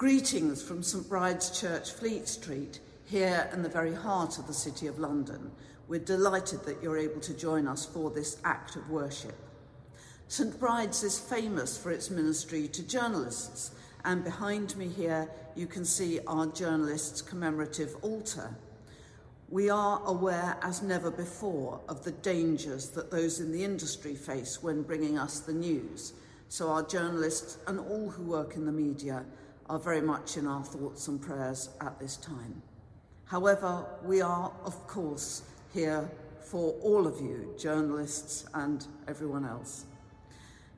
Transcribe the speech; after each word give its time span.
Greetings 0.00 0.62
from 0.62 0.82
St 0.82 1.06
Bride's 1.10 1.60
Church, 1.60 1.90
Fleet 1.92 2.26
Street, 2.26 2.80
here 3.04 3.50
in 3.52 3.62
the 3.62 3.68
very 3.68 3.92
heart 3.92 4.38
of 4.38 4.46
the 4.46 4.54
City 4.54 4.86
of 4.86 4.98
London. 4.98 5.50
We're 5.88 6.00
delighted 6.00 6.64
that 6.64 6.82
you're 6.82 6.96
able 6.96 7.20
to 7.20 7.34
join 7.34 7.68
us 7.68 7.84
for 7.84 8.10
this 8.10 8.38
act 8.42 8.76
of 8.76 8.88
worship. 8.88 9.34
St 10.26 10.58
Bride's 10.58 11.02
is 11.02 11.20
famous 11.20 11.76
for 11.76 11.90
its 11.90 12.08
ministry 12.08 12.66
to 12.68 12.82
journalists, 12.82 13.72
and 14.06 14.24
behind 14.24 14.74
me 14.74 14.88
here 14.88 15.28
you 15.54 15.66
can 15.66 15.84
see 15.84 16.18
our 16.26 16.46
journalists' 16.46 17.20
commemorative 17.20 17.94
altar. 18.00 18.56
We 19.50 19.68
are 19.68 20.00
aware 20.06 20.56
as 20.62 20.80
never 20.80 21.10
before 21.10 21.78
of 21.90 22.04
the 22.04 22.12
dangers 22.12 22.88
that 22.92 23.10
those 23.10 23.38
in 23.38 23.52
the 23.52 23.64
industry 23.64 24.14
face 24.14 24.62
when 24.62 24.80
bringing 24.80 25.18
us 25.18 25.40
the 25.40 25.52
news. 25.52 26.14
So 26.48 26.70
our 26.70 26.84
journalists 26.84 27.58
and 27.66 27.78
all 27.78 28.08
who 28.08 28.22
work 28.22 28.56
in 28.56 28.64
the 28.64 28.72
media 28.72 29.26
are 29.70 29.78
very 29.78 30.00
much 30.00 30.36
in 30.36 30.48
our 30.48 30.64
thoughts 30.64 31.06
and 31.06 31.22
prayers 31.22 31.70
at 31.80 31.96
this 32.00 32.16
time. 32.16 32.60
However, 33.26 33.86
we 34.04 34.20
are, 34.20 34.52
of 34.64 34.86
course, 34.88 35.42
here 35.72 36.10
for 36.40 36.72
all 36.82 37.06
of 37.06 37.20
you, 37.20 37.54
journalists 37.56 38.46
and 38.54 38.84
everyone 39.06 39.44
else. 39.44 39.84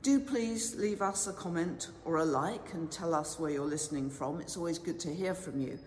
Do 0.02 0.20
please 0.20 0.74
leave 0.74 1.00
us 1.00 1.27
a 1.27 1.33
comment 1.33 1.88
or 2.05 2.19
a 2.19 2.24
like 2.24 2.74
and 2.74 2.92
tell 2.92 3.14
us 3.14 3.41
where 3.41 3.50
you're 3.50 3.64
listening 3.64 4.10
from. 4.10 4.42
It's 4.42 4.59
always 4.59 4.78
good 4.78 5.00
to 5.00 5.14
hear 5.14 5.34
from 5.34 5.59
you. 5.59 5.78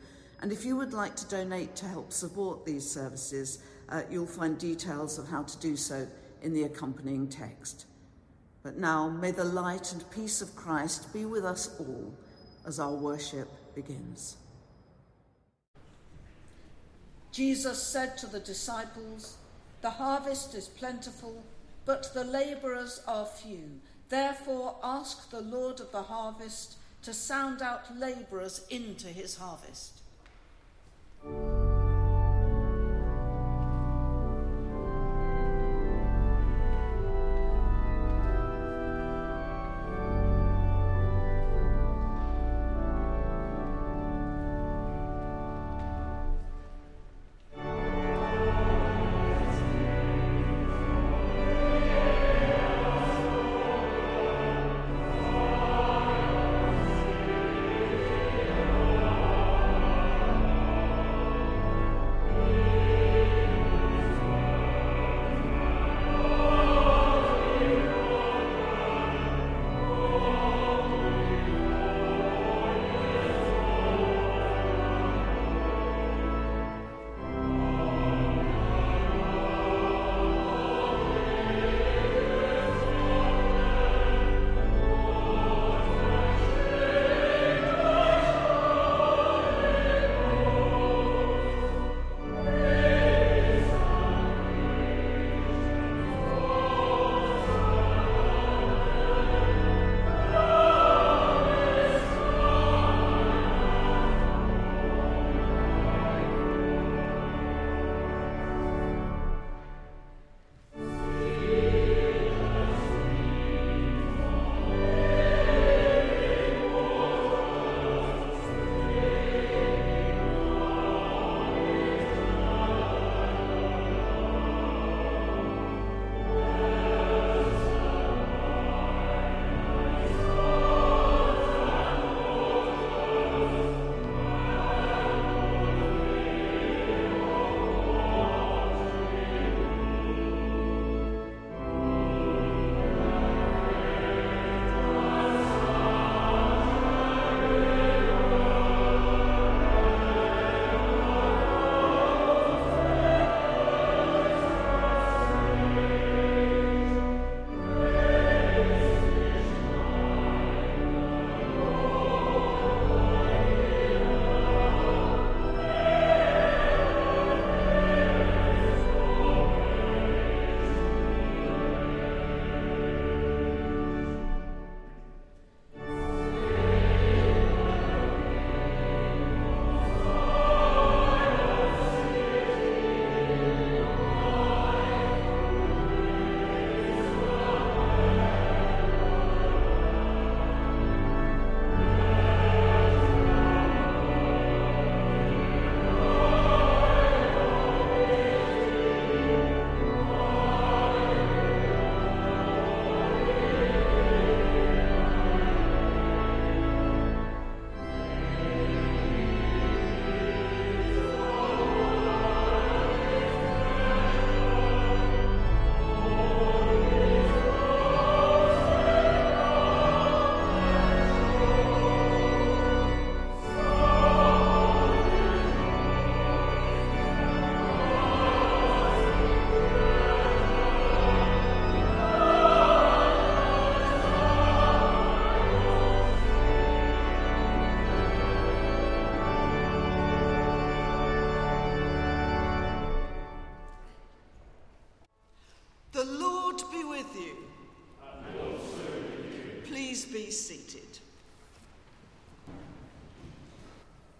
And 0.41 0.51
if 0.51 0.65
you 0.65 0.75
would 0.75 0.91
like 0.93 1.15
to 1.17 1.27
donate 1.27 1.75
to 1.75 1.85
help 1.85 2.11
support 2.11 2.65
these 2.65 2.89
services, 2.89 3.59
uh, 3.89 4.01
you'll 4.09 4.25
find 4.25 4.57
details 4.57 5.19
of 5.19 5.27
how 5.27 5.43
to 5.43 5.59
do 5.59 5.77
so 5.77 6.07
in 6.41 6.53
the 6.53 6.63
accompanying 6.63 7.27
text. 7.27 7.85
But 8.63 8.77
now, 8.77 9.09
may 9.09 9.29
the 9.29 9.43
light 9.43 9.93
and 9.93 10.09
peace 10.09 10.41
of 10.41 10.55
Christ 10.55 11.13
be 11.13 11.25
with 11.25 11.45
us 11.45 11.79
all 11.79 12.11
as 12.65 12.79
our 12.79 12.93
worship 12.93 13.47
begins. 13.75 14.37
Jesus 17.31 17.83
said 17.83 18.17
to 18.19 18.27
the 18.27 18.39
disciples, 18.39 19.37
The 19.81 19.89
harvest 19.89 20.55
is 20.55 20.67
plentiful, 20.67 21.43
but 21.85 22.13
the 22.13 22.23
labourers 22.23 23.01
are 23.07 23.25
few. 23.25 23.81
Therefore, 24.07 24.77
ask 24.81 25.29
the 25.29 25.41
Lord 25.41 25.79
of 25.79 25.91
the 25.91 26.03
harvest 26.03 26.77
to 27.01 27.13
sound 27.13 27.61
out 27.61 27.97
labourers 27.97 28.65
into 28.69 29.07
his 29.07 29.35
harvest. 29.35 30.01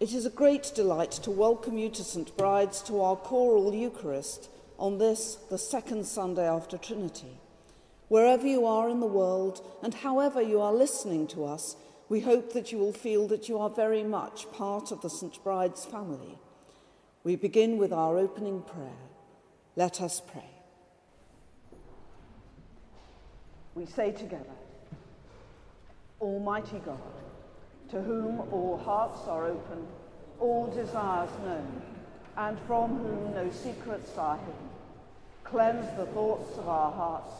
It 0.06 0.14
is 0.14 0.24
a 0.24 0.30
great 0.30 0.70
delight 0.72 1.10
to 1.24 1.32
welcome 1.32 1.78
you 1.78 1.90
to 1.90 2.04
St. 2.04 2.36
Bride's 2.36 2.80
to 2.82 3.00
our 3.00 3.16
choral 3.16 3.74
Eucharist 3.74 4.48
on 4.78 4.98
this, 4.98 5.34
the 5.50 5.58
second 5.58 6.06
Sunday 6.06 6.48
after 6.48 6.78
Trinity. 6.78 7.40
Wherever 8.06 8.46
you 8.46 8.66
are 8.66 8.88
in 8.88 9.00
the 9.00 9.06
world 9.06 9.66
and 9.82 9.92
however 9.92 10.40
you 10.40 10.60
are 10.60 10.72
listening 10.72 11.26
to 11.26 11.44
us, 11.44 11.74
we 12.08 12.20
hope 12.20 12.52
that 12.52 12.70
you 12.70 12.78
will 12.78 12.92
feel 12.92 13.26
that 13.26 13.48
you 13.48 13.58
are 13.58 13.68
very 13.68 14.04
much 14.04 14.48
part 14.52 14.92
of 14.92 15.02
the 15.02 15.10
St. 15.10 15.42
Bride's 15.42 15.84
family. 15.84 16.38
We 17.24 17.34
begin 17.34 17.76
with 17.76 17.92
our 17.92 18.16
opening 18.16 18.62
prayer. 18.62 19.02
Let 19.74 20.00
us 20.00 20.22
pray. 20.24 20.50
We 23.74 23.86
say 23.86 24.12
together, 24.12 24.54
Almighty 26.20 26.80
God, 26.84 27.00
to 27.90 28.02
whom 28.02 28.40
all 28.52 28.76
hearts 28.76 29.28
are 29.28 29.46
open, 29.46 29.86
all 30.40 30.66
desires 30.68 31.30
known, 31.44 31.82
and 32.36 32.58
from 32.66 32.98
whom 32.98 33.34
no 33.34 33.50
secrets 33.50 34.16
are 34.18 34.38
hidden. 34.38 34.54
Cleanse 35.44 35.96
the 35.96 36.06
thoughts 36.06 36.58
of 36.58 36.68
our 36.68 36.92
hearts 36.92 37.32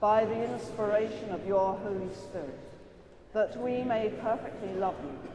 by 0.00 0.24
the 0.24 0.52
inspiration 0.52 1.30
of 1.30 1.46
your 1.46 1.76
Holy 1.78 2.12
Spirit, 2.14 2.60
that 3.32 3.56
we 3.60 3.82
may 3.82 4.10
perfectly 4.20 4.74
love 4.74 4.96
you 5.02 5.30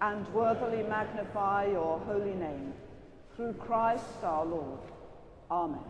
and 0.00 0.26
worthily 0.34 0.82
magnify 0.82 1.66
your 1.66 1.98
holy 2.00 2.34
name, 2.34 2.72
through 3.36 3.52
Christ 3.54 4.04
our 4.22 4.44
Lord. 4.44 4.80
Amen. 5.50 5.80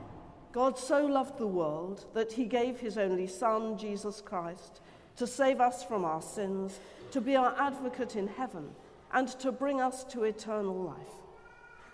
God 0.53 0.79
so 0.79 1.07
loved 1.07 1.39
the 1.39 1.47
world 1.47 2.05
that 2.15 2.33
he 2.33 2.45
gave 2.45 2.81
his 2.81 2.99
only 2.99 3.27
Son, 3.27 3.79
Jesus 3.79 4.21
Christ, 4.21 4.81
to 5.17 5.27
save 5.27 5.61
us 5.61 5.85
from 5.85 6.05
our 6.05 6.23
sins 6.23 6.81
to 7.13 7.21
be 7.21 7.37
our 7.37 7.55
advocate 7.59 8.17
in 8.17 8.29
heaven, 8.29 8.71
and 9.13 9.29
to 9.41 9.53
bring 9.53 9.81
us 9.81 10.05
to 10.05 10.25
eternal 10.25 10.75
life. 10.75 11.15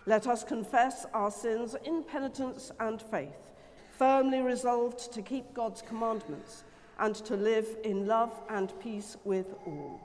Let 0.06 0.26
us 0.26 0.44
confess 0.44 1.06
our 1.12 1.30
sins 1.30 1.74
in 1.84 2.04
penitence 2.04 2.70
and 2.78 3.00
faith, 3.00 3.50
firmly 3.98 4.40
resolved 4.40 5.12
to 5.12 5.22
keep 5.22 5.52
God's 5.54 5.82
commandments 5.82 6.64
and 6.98 7.14
to 7.14 7.36
live 7.36 7.66
in 7.84 8.06
love 8.06 8.32
and 8.48 8.72
peace 8.80 9.16
with 9.24 9.54
all. 9.66 10.00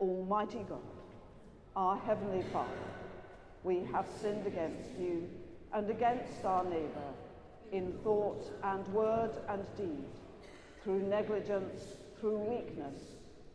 Almighty 0.00 0.64
God, 0.68 0.80
our 1.76 1.96
Heavenly 1.96 2.44
Father, 2.52 2.70
we 3.62 3.82
have 3.92 4.06
sinned 4.20 4.46
against 4.46 4.90
you 4.98 5.28
and 5.72 5.88
against 5.88 6.44
our 6.44 6.64
neighbour 6.64 7.12
in 7.72 7.92
thought 8.04 8.50
and 8.62 8.86
word 8.88 9.30
and 9.48 9.64
deed, 9.76 10.04
through 10.82 11.02
negligence 11.02 11.96
through 12.24 12.38
weakness, 12.38 13.13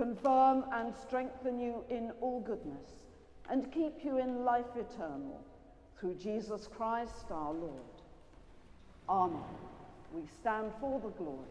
confirm 0.00 0.64
and 0.72 0.94
strengthen 0.96 1.58
you 1.58 1.84
in 1.90 2.10
all 2.22 2.40
goodness, 2.40 2.88
and 3.50 3.70
keep 3.70 4.02
you 4.02 4.16
in 4.16 4.44
life 4.46 4.74
eternal, 4.74 5.44
through 5.98 6.14
Jesus 6.14 6.66
Christ 6.66 7.26
our 7.30 7.52
Lord. 7.52 7.82
Amen. 9.10 9.42
We 10.14 10.22
stand 10.40 10.72
for 10.80 10.98
the 11.00 11.10
glory. 11.10 11.44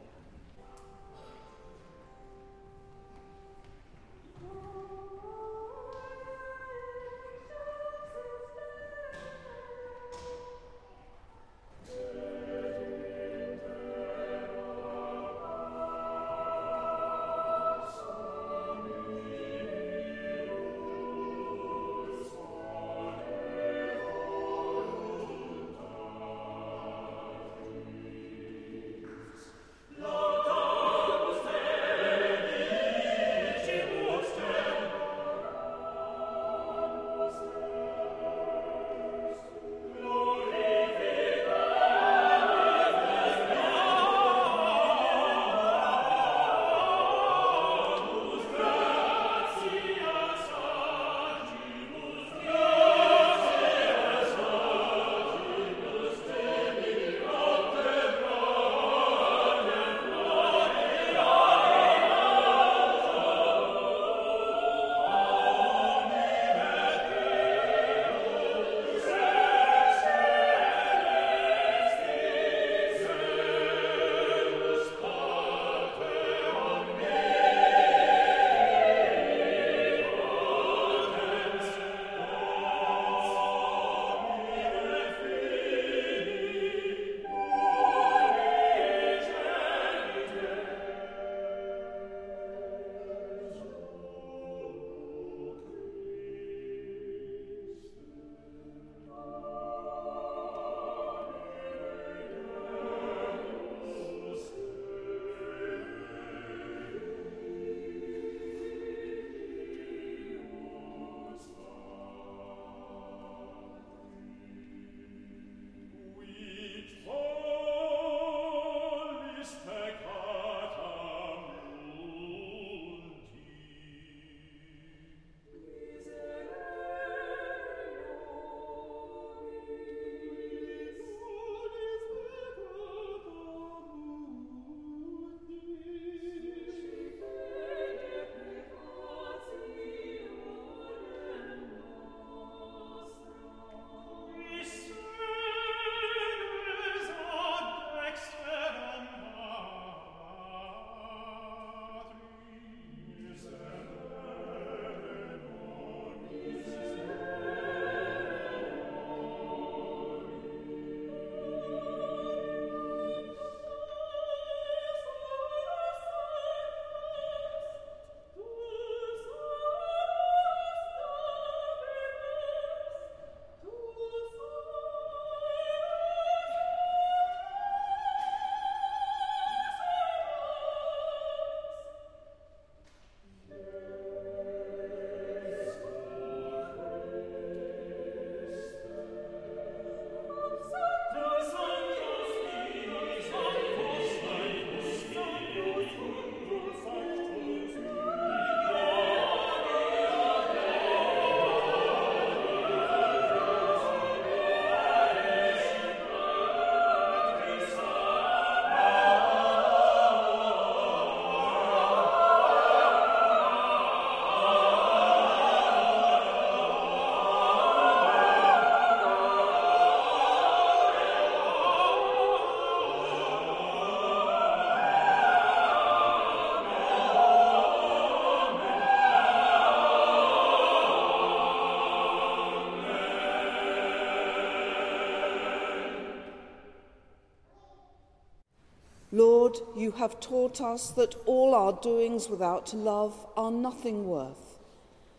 Lord, 239.49 239.61
you 239.75 239.91
have 239.93 240.19
taught 240.19 240.61
us 240.61 240.91
that 240.91 241.15
all 241.25 241.55
our 241.55 241.73
doings 241.73 242.29
without 242.29 242.71
love 242.71 243.25
are 243.35 243.49
nothing 243.49 244.07
worth. 244.07 244.59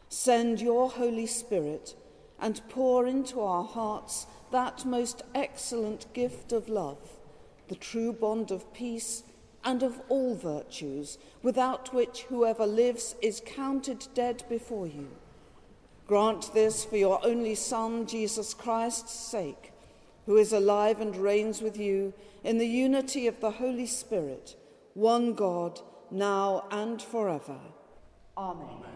Send 0.08 0.60
your 0.60 0.88
Holy 0.88 1.26
Spirit 1.26 1.96
and 2.38 2.60
pour 2.68 3.08
into 3.08 3.40
our 3.40 3.64
hearts 3.64 4.28
that 4.52 4.84
most 4.84 5.22
excellent 5.34 6.12
gift 6.12 6.52
of 6.52 6.68
love, 6.68 6.98
the 7.66 7.74
true 7.74 8.12
bond 8.12 8.52
of 8.52 8.72
peace 8.72 9.24
and 9.64 9.82
of 9.82 10.00
all 10.08 10.36
virtues, 10.36 11.18
without 11.42 11.92
which 11.92 12.22
whoever 12.28 12.66
lives 12.66 13.16
is 13.20 13.42
counted 13.44 14.06
dead 14.14 14.44
before 14.48 14.86
you. 14.86 15.08
Grant 16.06 16.54
this 16.54 16.84
for 16.84 16.96
your 16.96 17.18
only 17.26 17.56
Son, 17.56 18.06
Jesus 18.06 18.54
Christ's 18.54 19.12
sake, 19.12 19.72
who 20.26 20.36
is 20.36 20.52
alive 20.52 21.00
and 21.00 21.16
reigns 21.16 21.60
with 21.60 21.76
you 21.76 22.12
in 22.44 22.58
the 22.58 22.66
unity 22.66 23.26
of 23.26 23.40
the 23.40 23.50
Holy 23.50 23.86
Spirit, 23.86 24.56
one 24.94 25.34
God, 25.34 25.80
now 26.10 26.66
and 26.70 27.00
forever. 27.00 27.58
Amen. 28.36 28.66
Amen. 28.66 28.90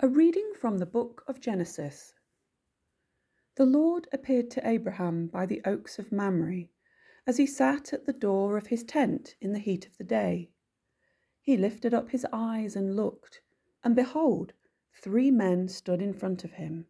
A 0.00 0.08
reading 0.08 0.52
from 0.60 0.78
the 0.78 0.86
book 0.86 1.24
of 1.26 1.40
Genesis. 1.40 2.12
The 3.56 3.64
Lord 3.64 4.06
appeared 4.12 4.50
to 4.50 4.68
Abraham 4.68 5.28
by 5.28 5.46
the 5.46 5.62
oaks 5.64 5.98
of 5.98 6.12
Mamre, 6.12 6.64
as 7.26 7.38
he 7.38 7.46
sat 7.46 7.94
at 7.94 8.04
the 8.04 8.12
door 8.12 8.58
of 8.58 8.66
his 8.66 8.84
tent 8.84 9.36
in 9.40 9.52
the 9.52 9.58
heat 9.58 9.86
of 9.86 9.96
the 9.96 10.04
day. 10.04 10.50
He 11.40 11.56
lifted 11.56 11.94
up 11.94 12.10
his 12.10 12.26
eyes 12.32 12.76
and 12.76 12.94
looked, 12.94 13.40
and 13.82 13.96
behold, 13.96 14.52
three 15.00 15.30
men 15.30 15.68
stood 15.68 16.00
in 16.00 16.14
front 16.14 16.42
of 16.42 16.52
him. 16.52 16.86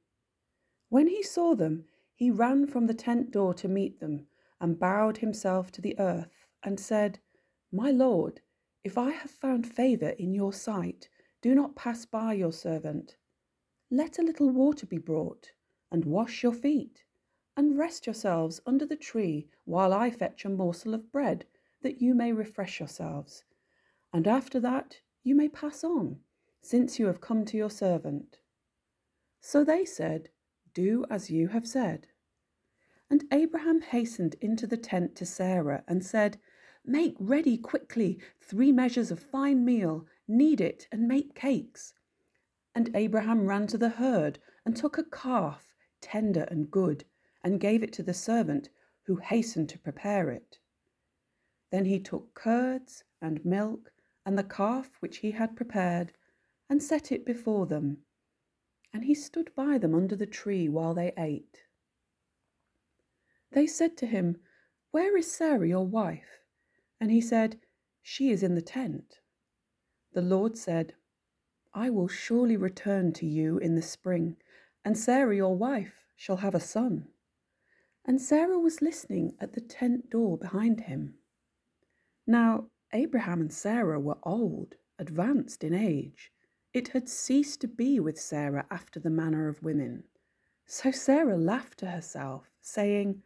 When 0.89 1.09
he 1.09 1.23
saw 1.23 1.55
them, 1.55 1.87
he 2.15 2.31
ran 2.31 2.67
from 2.67 2.87
the 2.87 2.95
tent 2.95 3.31
door 3.31 3.53
to 3.55 3.69
meet 3.69 3.99
them, 4.01 4.29
and 4.61 4.79
bowed 4.79 5.19
himself 5.19 5.73
to 5.73 5.83
the 5.83 5.99
earth, 5.99 6.47
and 6.63 6.79
said, 6.79 7.19
My 7.73 7.91
Lord, 7.91 8.41
if 8.85 8.97
I 8.97 9.11
have 9.11 9.31
found 9.31 9.67
favour 9.67 10.11
in 10.11 10.33
your 10.33 10.53
sight, 10.53 11.09
do 11.43 11.55
not 11.55 11.75
pass 11.75 12.07
by 12.07 12.35
your 12.35 12.53
servant. 12.53 13.17
Let 13.91 14.19
a 14.19 14.23
little 14.23 14.51
water 14.51 14.87
be 14.87 14.99
brought, 14.99 15.53
and 15.91 16.05
wash 16.05 16.43
your 16.43 16.55
feet, 16.55 17.05
and 17.57 17.77
rest 17.77 18.07
yourselves 18.07 18.61
under 18.67 18.87
the 18.87 18.97
tree 18.97 19.49
while 19.65 19.93
I 19.93 20.11
fetch 20.11 20.45
a 20.45 20.49
morsel 20.49 20.95
of 20.95 21.11
bread, 21.11 21.47
that 21.83 22.01
you 22.01 22.15
may 22.15 22.33
refresh 22.33 22.79
yourselves. 22.79 23.45
And 24.13 24.29
after 24.29 24.61
that 24.61 25.01
you 25.23 25.35
may 25.35 25.49
pass 25.49 25.83
on, 25.83 26.21
since 26.67 26.99
you 26.99 27.07
have 27.07 27.21
come 27.21 27.45
to 27.45 27.57
your 27.57 27.71
servant. 27.71 28.39
So 29.41 29.63
they 29.63 29.85
said, 29.85 30.31
Do 30.75 31.05
as 31.09 31.31
you 31.31 31.49
have 31.49 31.65
said. 31.65 32.09
And 33.09 33.23
Abraham 33.31 33.83
hastened 33.83 34.35
into 34.41 34.67
the 34.67 34.77
tent 34.77 35.15
to 35.17 35.25
Sarah 35.25 35.85
and 35.87 36.05
said, 36.05 36.39
Make 36.85 37.15
ready 37.21 37.57
quickly 37.57 38.19
three 38.41 38.73
measures 38.73 39.13
of 39.13 39.21
fine 39.21 39.65
meal 39.65 40.07
knead 40.27 40.61
it, 40.61 40.89
and 40.91 41.07
make 41.07 41.37
cakes. 41.37 41.95
And 42.75 42.91
Abraham 42.97 43.47
ran 43.47 43.69
to 43.69 43.79
the 43.79 43.91
herd 43.91 44.41
and 44.65 44.77
took 44.77 44.99
a 44.99 45.05
calf, 45.05 45.73
tender 46.01 46.49
and 46.51 46.69
good, 46.69 47.05
and 47.45 47.61
gave 47.61 47.85
it 47.85 47.93
to 47.93 48.03
the 48.03 48.13
servant, 48.13 48.71
who 49.05 49.17
hastened 49.19 49.69
to 49.69 49.79
prepare 49.79 50.31
it. 50.31 50.59
Then 51.71 51.85
he 51.85 52.01
took 52.01 52.35
curds 52.35 53.05
and 53.23 53.45
milk 53.45 53.93
and 54.25 54.37
the 54.37 54.43
calf 54.43 54.91
which 54.99 55.19
he 55.19 55.31
had 55.31 55.55
prepared, 55.55 56.13
and 56.69 56.83
set 56.83 57.13
it 57.13 57.25
before 57.25 57.67
them. 57.67 57.99
And 58.93 59.05
he 59.05 59.15
stood 59.15 59.55
by 59.55 59.79
them 59.79 59.95
under 59.95 60.17
the 60.17 60.27
tree 60.27 60.69
while 60.69 60.95
they 60.95 61.13
ate. 61.19 61.63
They 63.53 63.67
said 63.67 63.97
to 63.99 64.07
him, 64.07 64.39
Where 64.91 65.17
is 65.17 65.31
Sarah 65.31 65.69
your 65.69 65.87
wife? 65.87 66.41
And 67.01 67.11
he 67.11 67.21
said, 67.21 67.61
She 68.03 68.31
is 68.31 68.43
in 68.43 68.55
the 68.55 68.63
tent. 68.63 69.21
The 70.13 70.23
Lord 70.23 70.57
said, 70.57 70.95
I 71.75 71.91
will 71.91 72.09
surely 72.09 72.57
return 72.57 73.13
to 73.15 73.27
you 73.27 73.59
in 73.59 73.75
the 73.75 73.83
spring, 73.83 74.37
and 74.85 74.97
Sarah 74.97 75.37
your 75.37 75.55
wife 75.55 76.07
shall 76.17 76.39
have 76.39 76.55
a 76.55 76.61
son. 76.61 77.09
And 78.05 78.21
Sarah 78.21 78.59
was 78.59 78.81
listening 78.81 79.35
at 79.41 79.53
the 79.53 79.61
tent 79.61 80.09
door 80.09 80.39
behind 80.39 80.81
him. 80.81 81.15
Now 82.27 82.71
Abraham 82.93 83.41
and 83.41 83.53
Sarah 83.53 84.01
were 84.01 84.19
old, 84.23 84.77
advanced 84.99 85.63
in 85.63 85.75
age. 85.75 86.33
It 86.77 86.89
had 86.89 87.09
ceased 87.09 87.63
to 87.63 87.69
be 87.69 87.99
with 87.99 88.21
Sarah 88.21 88.67
after 88.71 89.01
the 89.01 89.09
manner 89.09 89.49
of 89.49 89.63
women. 89.63 90.05
So 90.67 90.91
Sarah 90.91 91.39
laughed 91.39 91.79
to 91.79 91.87
herself, 91.87 92.51
saying, 92.61 93.23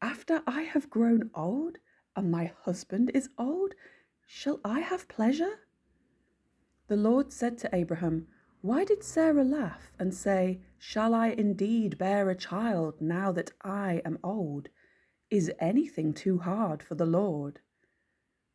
After 0.00 0.42
I 0.46 0.62
have 0.62 0.88
grown 0.88 1.30
old, 1.34 1.76
and 2.16 2.30
my 2.30 2.50
husband 2.62 3.10
is 3.12 3.28
old, 3.36 3.74
shall 4.24 4.58
I 4.64 4.80
have 4.80 5.06
pleasure? 5.06 5.66
The 6.88 6.96
Lord 6.96 7.30
said 7.30 7.58
to 7.58 7.74
Abraham, 7.74 8.26
Why 8.62 8.84
did 8.84 9.04
Sarah 9.04 9.44
laugh 9.44 9.92
and 9.98 10.14
say, 10.14 10.62
Shall 10.78 11.12
I 11.12 11.26
indeed 11.26 11.98
bear 11.98 12.30
a 12.30 12.34
child 12.34 13.02
now 13.02 13.32
that 13.32 13.52
I 13.60 14.00
am 14.02 14.18
old? 14.24 14.70
Is 15.28 15.52
anything 15.58 16.14
too 16.14 16.38
hard 16.38 16.82
for 16.82 16.94
the 16.94 17.04
Lord? 17.04 17.60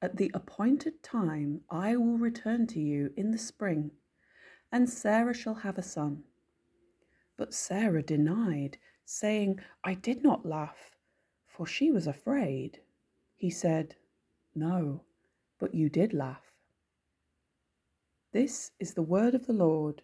At 0.02 0.18
the 0.18 0.32
appointed 0.34 1.04
time 1.04 1.62
I 1.70 1.96
will 1.96 2.18
return 2.18 2.66
to 2.68 2.80
you 2.80 3.14
in 3.16 3.30
the 3.30 3.38
spring, 3.38 3.92
and 4.72 4.90
Sarah 4.90 5.34
shall 5.34 5.56
have 5.56 5.78
a 5.78 5.84
son. 5.84 6.24
But 7.38 7.54
Sarah 7.54 8.04
denied, 8.04 8.78
saying, 9.06 9.60
I 9.84 9.94
did 9.94 10.24
not 10.24 10.46
laugh, 10.46 10.96
for 11.46 11.66
she 11.66 11.92
was 11.92 12.08
afraid. 12.08 12.80
He 13.36 13.50
said, 13.50 13.96
No, 14.56 15.02
but 15.60 15.74
you 15.74 15.90
did 15.90 16.14
laugh. 16.14 16.52
This 18.34 18.72
is 18.80 18.94
the 18.94 19.02
word 19.02 19.36
of 19.36 19.48
the 19.48 19.54
Lord. 19.54 20.02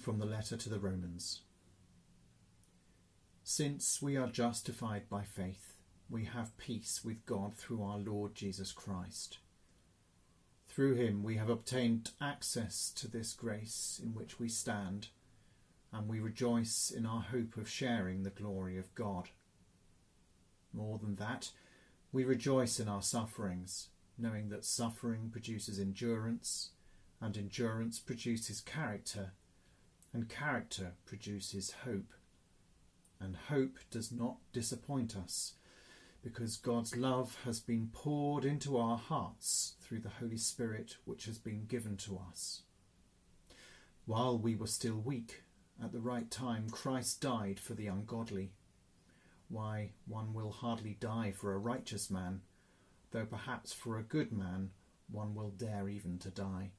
From 0.00 0.18
the 0.18 0.26
letter 0.26 0.56
to 0.56 0.68
the 0.68 0.78
Romans. 0.78 1.40
Since 3.42 4.00
we 4.00 4.16
are 4.16 4.28
justified 4.28 5.08
by 5.08 5.22
faith, 5.24 5.74
we 6.08 6.24
have 6.24 6.56
peace 6.56 7.02
with 7.04 7.26
God 7.26 7.56
through 7.56 7.82
our 7.82 7.98
Lord 7.98 8.34
Jesus 8.34 8.72
Christ. 8.72 9.38
Through 10.66 10.94
him 10.94 11.22
we 11.22 11.36
have 11.36 11.50
obtained 11.50 12.12
access 12.20 12.90
to 12.96 13.08
this 13.08 13.32
grace 13.32 14.00
in 14.02 14.14
which 14.14 14.38
we 14.38 14.48
stand, 14.48 15.08
and 15.92 16.08
we 16.08 16.20
rejoice 16.20 16.90
in 16.90 17.04
our 17.04 17.22
hope 17.22 17.56
of 17.56 17.68
sharing 17.68 18.22
the 18.22 18.30
glory 18.30 18.78
of 18.78 18.94
God. 18.94 19.30
More 20.72 20.98
than 20.98 21.16
that, 21.16 21.50
we 22.12 22.24
rejoice 22.24 22.80
in 22.80 22.88
our 22.88 23.02
sufferings, 23.02 23.88
knowing 24.16 24.48
that 24.48 24.64
suffering 24.64 25.28
produces 25.30 25.78
endurance, 25.78 26.70
and 27.20 27.36
endurance 27.36 27.98
produces 27.98 28.60
character, 28.60 29.32
and 30.12 30.28
character 30.28 30.92
produces 31.04 31.74
hope. 31.84 32.12
And 33.20 33.36
hope 33.48 33.78
does 33.90 34.10
not 34.10 34.36
disappoint 34.52 35.16
us, 35.16 35.54
because 36.22 36.56
God's 36.56 36.96
love 36.96 37.36
has 37.44 37.60
been 37.60 37.90
poured 37.92 38.44
into 38.44 38.78
our 38.78 38.96
hearts 38.96 39.74
through 39.80 40.00
the 40.00 40.08
Holy 40.08 40.38
Spirit 40.38 40.96
which 41.04 41.26
has 41.26 41.38
been 41.38 41.66
given 41.66 41.96
to 41.98 42.20
us. 42.30 42.62
While 44.06 44.38
we 44.38 44.56
were 44.56 44.66
still 44.66 44.96
weak, 44.96 45.42
at 45.82 45.92
the 45.92 46.00
right 46.00 46.30
time 46.30 46.68
Christ 46.70 47.20
died 47.20 47.60
for 47.60 47.74
the 47.74 47.86
ungodly. 47.86 48.52
Why, 49.48 49.92
one 50.06 50.32
will 50.32 50.50
hardly 50.50 50.96
die 50.98 51.32
for 51.32 51.52
a 51.52 51.58
righteous 51.58 52.10
man, 52.10 52.40
though 53.10 53.26
perhaps 53.26 53.72
for 53.72 53.98
a 53.98 54.02
good 54.02 54.32
man 54.32 54.70
one 55.10 55.34
will 55.34 55.50
dare 55.50 55.88
even 55.88 56.18
to 56.18 56.30
die. 56.30 56.70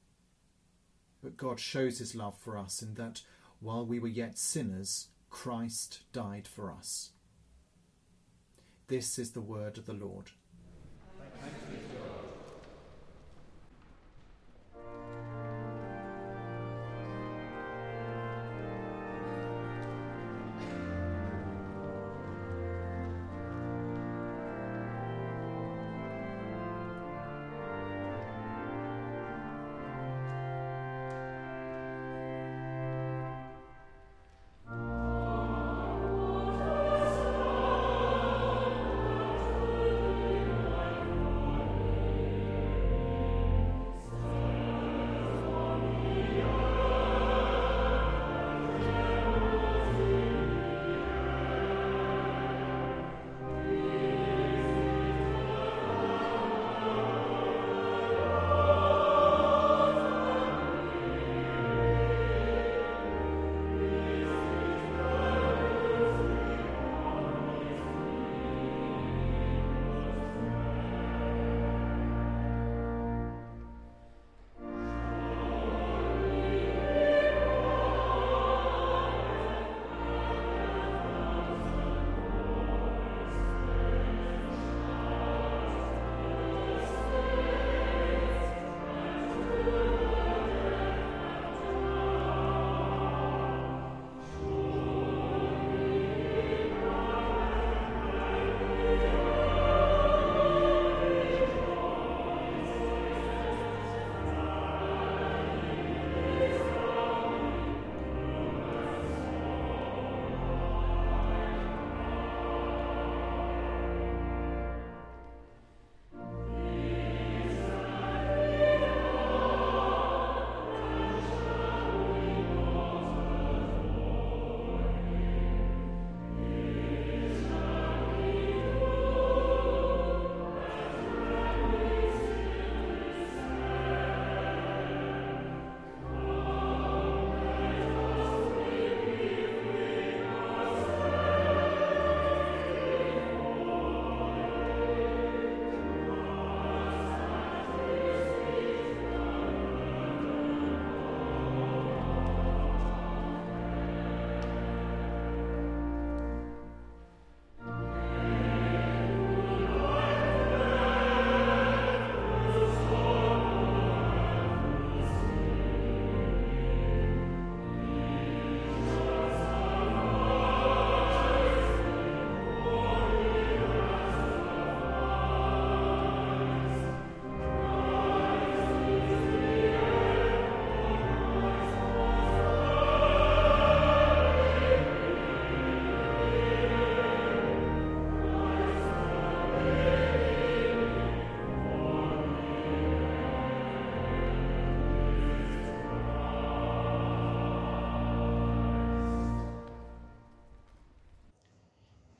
But 1.22 1.36
God 1.36 1.60
shows 1.60 1.98
his 1.98 2.14
love 2.14 2.36
for 2.38 2.58
us 2.58 2.82
in 2.82 2.94
that 2.94 3.22
while 3.60 3.86
we 3.86 3.98
were 3.98 4.08
yet 4.08 4.38
sinners, 4.38 5.08
Christ 5.30 6.02
died 6.12 6.48
for 6.48 6.72
us. 6.72 7.12
This 8.88 9.18
is 9.18 9.30
the 9.30 9.40
word 9.40 9.78
of 9.78 9.86
the 9.86 9.92
Lord. 9.92 10.32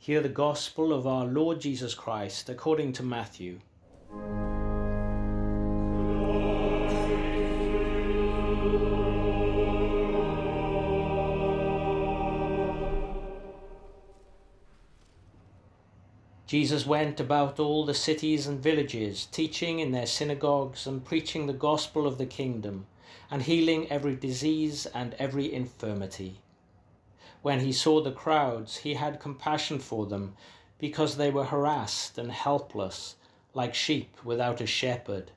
Hear 0.04 0.20
the 0.20 0.28
gospel 0.28 0.92
of 0.92 1.06
our 1.06 1.26
Lord 1.26 1.60
Jesus 1.60 1.94
Christ 1.94 2.48
according 2.48 2.92
to 2.94 3.04
Matthew. 3.04 3.60
Jesus 16.48 16.84
went 16.84 17.20
about 17.20 17.60
all 17.60 17.86
the 17.86 17.94
cities 17.94 18.48
and 18.48 18.58
villages, 18.58 19.26
teaching 19.26 19.78
in 19.78 19.92
their 19.92 20.06
synagogues 20.06 20.84
and 20.88 21.04
preaching 21.04 21.46
the 21.46 21.52
gospel 21.52 22.08
of 22.08 22.18
the 22.18 22.26
kingdom, 22.26 22.86
and 23.30 23.42
healing 23.42 23.86
every 23.88 24.16
disease 24.16 24.84
and 24.86 25.14
every 25.20 25.52
infirmity. 25.52 26.40
When 27.42 27.61
he 27.61 27.72
saw 27.72 28.00
the 28.00 28.12
crowds, 28.12 28.78
he 28.78 28.94
had 28.94 29.18
compassion 29.18 29.81
for 29.81 30.07
them, 30.07 30.37
because 30.78 31.16
they 31.16 31.31
were 31.31 31.44
harassed 31.44 32.16
and 32.16 32.31
helpless, 32.31 33.16
like 33.52 33.74
sheep 33.74 34.16
without 34.24 34.61
a 34.61 34.66
shepherd. 34.66 35.33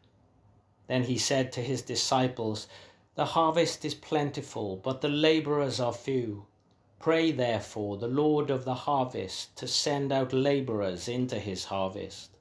Then 0.88 1.06
he 1.06 1.18
said 1.18 1.52
to 1.54 1.62
his 1.62 1.82
disciples, 1.82 2.68
The 3.16 3.26
harvest 3.26 3.84
is 3.84 3.96
plentiful, 3.96 4.76
but 4.78 5.02
the 5.02 5.10
labourers 5.10 5.80
are 5.80 5.94
few. 5.94 6.46
Pray 7.00 7.32
therefore 7.32 7.98
the 7.98 8.08
Lord 8.08 8.52
of 8.52 8.66
the 8.66 8.76
harvest 8.76 9.56
to 9.58 9.68
send 9.68 10.12
out 10.12 10.32
labourers 10.32 11.08
into 11.08 11.40
his 11.40 11.66
harvest. 11.66 12.32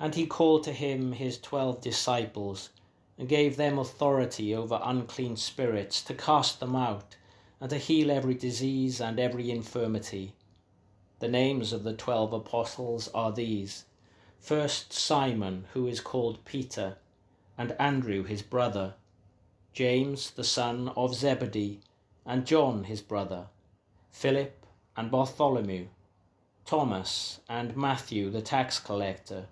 And 0.00 0.16
he 0.16 0.26
called 0.26 0.64
to 0.64 0.72
him 0.72 1.12
his 1.12 1.38
twelve 1.38 1.80
disciples, 1.80 2.70
and 3.16 3.28
gave 3.28 3.56
them 3.56 3.78
authority 3.78 4.52
over 4.52 4.80
unclean 4.82 5.36
spirits 5.36 6.02
to 6.02 6.14
cast 6.14 6.58
them 6.58 6.74
out, 6.74 7.16
and 7.64 7.70
to 7.70 7.78
heal 7.78 8.10
every 8.10 8.34
disease 8.34 9.00
and 9.00 9.18
every 9.18 9.50
infirmity. 9.50 10.34
The 11.20 11.28
names 11.28 11.72
of 11.72 11.82
the 11.82 11.94
twelve 11.94 12.34
apostles 12.34 13.08
are 13.14 13.32
these. 13.32 13.86
First 14.38 14.92
Simon, 14.92 15.64
who 15.72 15.86
is 15.86 15.98
called 15.98 16.44
Peter, 16.44 16.98
and 17.56 17.74
Andrew 17.78 18.22
his 18.22 18.42
brother, 18.42 18.96
James 19.72 20.32
the 20.32 20.44
son 20.44 20.92
of 20.94 21.14
Zebedee 21.14 21.80
and 22.26 22.44
John 22.44 22.84
his 22.84 23.00
brother, 23.00 23.46
Philip 24.12 24.66
and 24.94 25.10
Bartholomew, 25.10 25.86
Thomas 26.66 27.40
and 27.48 27.74
Matthew 27.74 28.28
the 28.28 28.42
tax 28.42 28.78
collector, 28.78 29.46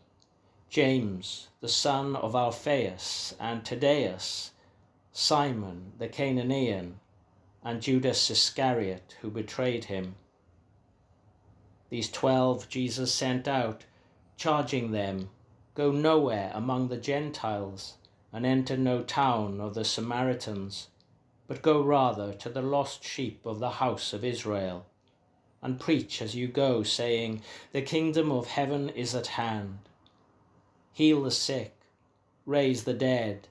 James 0.68 1.48
the 1.62 1.68
son 1.70 2.14
of 2.16 2.34
Alphaeus 2.34 3.34
and 3.40 3.66
Thaddeus, 3.66 4.50
Simon 5.12 5.92
the 5.98 6.08
Cananaean, 6.08 6.96
and 7.64 7.80
Judas 7.80 8.30
Iscariot 8.30 9.16
who 9.20 9.30
betrayed 9.30 9.84
him. 9.84 10.16
These 11.90 12.10
twelve 12.10 12.68
Jesus 12.68 13.12
sent 13.12 13.46
out, 13.46 13.84
charging 14.36 14.92
them, 14.92 15.30
Go 15.74 15.92
nowhere 15.92 16.50
among 16.54 16.88
the 16.88 16.96
Gentiles, 16.96 17.94
and 18.32 18.44
enter 18.44 18.76
no 18.76 19.02
town 19.02 19.60
of 19.60 19.74
the 19.74 19.84
Samaritans 19.84 20.88
but 21.52 21.60
go 21.60 21.82
rather 21.82 22.32
to 22.32 22.48
the 22.48 22.62
lost 22.62 23.04
sheep 23.04 23.44
of 23.44 23.58
the 23.58 23.72
house 23.72 24.14
of 24.14 24.24
Israel, 24.24 24.86
and 25.60 25.78
preach 25.78 26.22
as 26.22 26.34
you 26.34 26.48
go, 26.48 26.82
saying, 26.82 27.42
The 27.72 27.82
kingdom 27.82 28.32
of 28.32 28.46
heaven 28.46 28.88
is 28.88 29.14
at 29.14 29.26
hand. 29.26 29.80
Heal 30.94 31.24
the 31.24 31.30
sick, 31.30 31.74
raise 32.46 32.84
the 32.84 32.94
dead, 32.94 33.48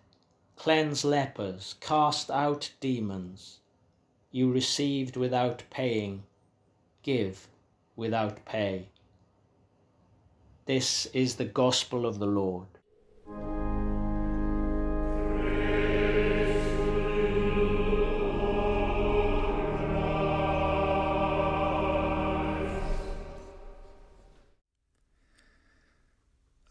cleanse 0.55 1.05
lepers, 1.05 1.75
cast 1.79 2.31
out 2.31 2.71
demons. 2.79 3.59
You 4.33 4.49
received 4.49 5.17
without 5.17 5.63
paying, 5.69 6.23
give 7.03 7.47
without 7.97 8.45
pay. 8.45 8.87
This 10.65 11.05
is 11.07 11.35
the 11.35 11.43
gospel 11.43 12.05
of 12.05 12.17
the 12.17 12.27
Lord. 12.27 12.67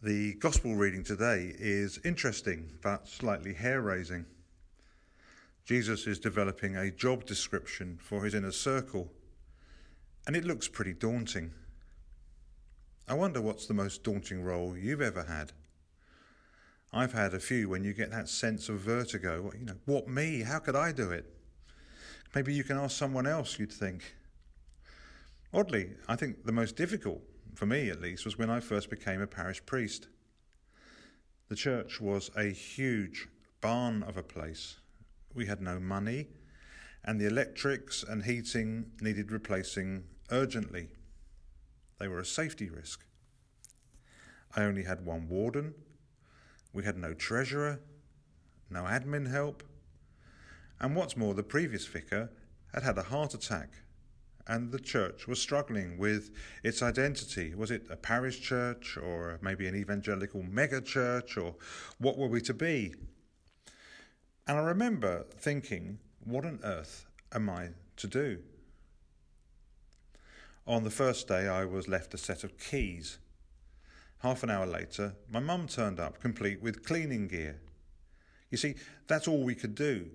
The 0.03 0.33
Gospel 0.39 0.73
reading 0.73 1.03
today 1.03 1.53
is 1.59 1.99
interesting 2.03 2.71
but 2.81 3.07
slightly 3.07 3.53
hair 3.53 3.81
raising. 3.81 4.25
Jesus 5.65 6.07
is 6.07 6.19
developing 6.19 6.75
a 6.75 6.91
job 6.91 7.25
description 7.25 7.99
for 8.01 8.23
his 8.23 8.33
inner 8.33 8.51
circle, 8.51 9.11
and 10.25 10.35
it 10.35 10.45
looks 10.45 10.67
pretty 10.67 10.93
daunting. 10.93 11.51
I 13.07 13.13
wonder 13.13 13.41
what's 13.41 13.67
the 13.67 13.73
most 13.73 14.03
daunting 14.03 14.43
role 14.43 14.77
you've 14.77 15.01
ever 15.01 15.23
had. 15.23 15.51
I've 16.93 17.13
had 17.13 17.33
a 17.33 17.39
few 17.39 17.69
when 17.69 17.83
you 17.83 17.93
get 17.93 18.11
that 18.11 18.27
sense 18.27 18.69
of 18.69 18.79
vertigo. 18.79 19.51
You 19.57 19.65
know, 19.65 19.77
what 19.85 20.07
me? 20.07 20.41
How 20.41 20.59
could 20.59 20.75
I 20.75 20.91
do 20.91 21.11
it? 21.11 21.25
Maybe 22.35 22.53
you 22.53 22.63
can 22.63 22.77
ask 22.77 22.97
someone 22.97 23.27
else, 23.27 23.59
you'd 23.59 23.71
think. 23.71 24.15
Oddly, 25.53 25.91
I 26.07 26.15
think 26.15 26.45
the 26.45 26.51
most 26.51 26.75
difficult 26.75 27.21
for 27.55 27.65
me 27.65 27.89
at 27.89 28.01
least, 28.01 28.25
was 28.25 28.37
when 28.37 28.49
I 28.49 28.59
first 28.59 28.89
became 28.89 29.21
a 29.21 29.27
parish 29.27 29.65
priest. 29.65 30.07
The 31.49 31.55
church 31.55 31.99
was 31.99 32.31
a 32.35 32.45
huge 32.45 33.27
barn 33.59 34.03
of 34.03 34.17
a 34.17 34.23
place. 34.23 34.77
We 35.33 35.45
had 35.45 35.61
no 35.61 35.79
money, 35.79 36.27
and 37.03 37.19
the 37.19 37.27
electrics 37.27 38.03
and 38.03 38.23
heating 38.23 38.91
needed 39.01 39.31
replacing 39.31 40.03
urgently. 40.29 40.89
They 41.99 42.07
were 42.07 42.19
a 42.19 42.25
safety 42.25 42.69
risk. 42.69 43.05
I 44.55 44.63
only 44.63 44.83
had 44.83 45.05
one 45.05 45.29
warden. 45.29 45.73
We 46.73 46.83
had 46.83 46.97
no 46.97 47.13
treasurer, 47.13 47.79
no 48.69 48.83
admin 48.83 49.29
help. 49.29 49.63
And 50.79 50.95
what's 50.95 51.15
more, 51.15 51.33
the 51.33 51.43
previous 51.43 51.85
vicar 51.85 52.31
had 52.73 52.83
had 52.83 52.97
a 52.97 53.03
heart 53.03 53.33
attack 53.33 53.69
and 54.47 54.71
the 54.71 54.79
church 54.79 55.27
was 55.27 55.41
struggling 55.41 55.97
with 55.97 56.31
its 56.63 56.81
identity. 56.81 57.53
Was 57.55 57.71
it 57.71 57.85
a 57.89 57.95
parish 57.95 58.41
church 58.41 58.97
or 58.97 59.39
maybe 59.41 59.67
an 59.67 59.75
evangelical 59.75 60.43
mega 60.43 60.81
church 60.81 61.37
or 61.37 61.55
what 61.99 62.17
were 62.17 62.27
we 62.27 62.41
to 62.41 62.53
be? 62.53 62.93
And 64.51 64.59
I 64.59 64.63
remember 64.63 65.27
thinking, 65.37 65.99
what 66.25 66.45
on 66.45 66.59
earth 66.65 67.05
am 67.33 67.49
I 67.49 67.69
to 67.95 68.05
do? 68.05 68.39
On 70.67 70.83
the 70.83 70.89
first 70.89 71.29
day, 71.29 71.47
I 71.47 71.63
was 71.63 71.87
left 71.87 72.13
a 72.13 72.17
set 72.17 72.43
of 72.43 72.59
keys. 72.59 73.17
Half 74.17 74.43
an 74.43 74.49
hour 74.49 74.65
later, 74.65 75.15
my 75.31 75.39
mum 75.39 75.67
turned 75.67 76.01
up, 76.01 76.19
complete 76.19 76.61
with 76.61 76.83
cleaning 76.83 77.29
gear. 77.29 77.61
You 78.49 78.57
see, 78.57 78.75
that's 79.07 79.25
all 79.25 79.41
we 79.41 79.55
could 79.55 79.73
do. 79.73 80.07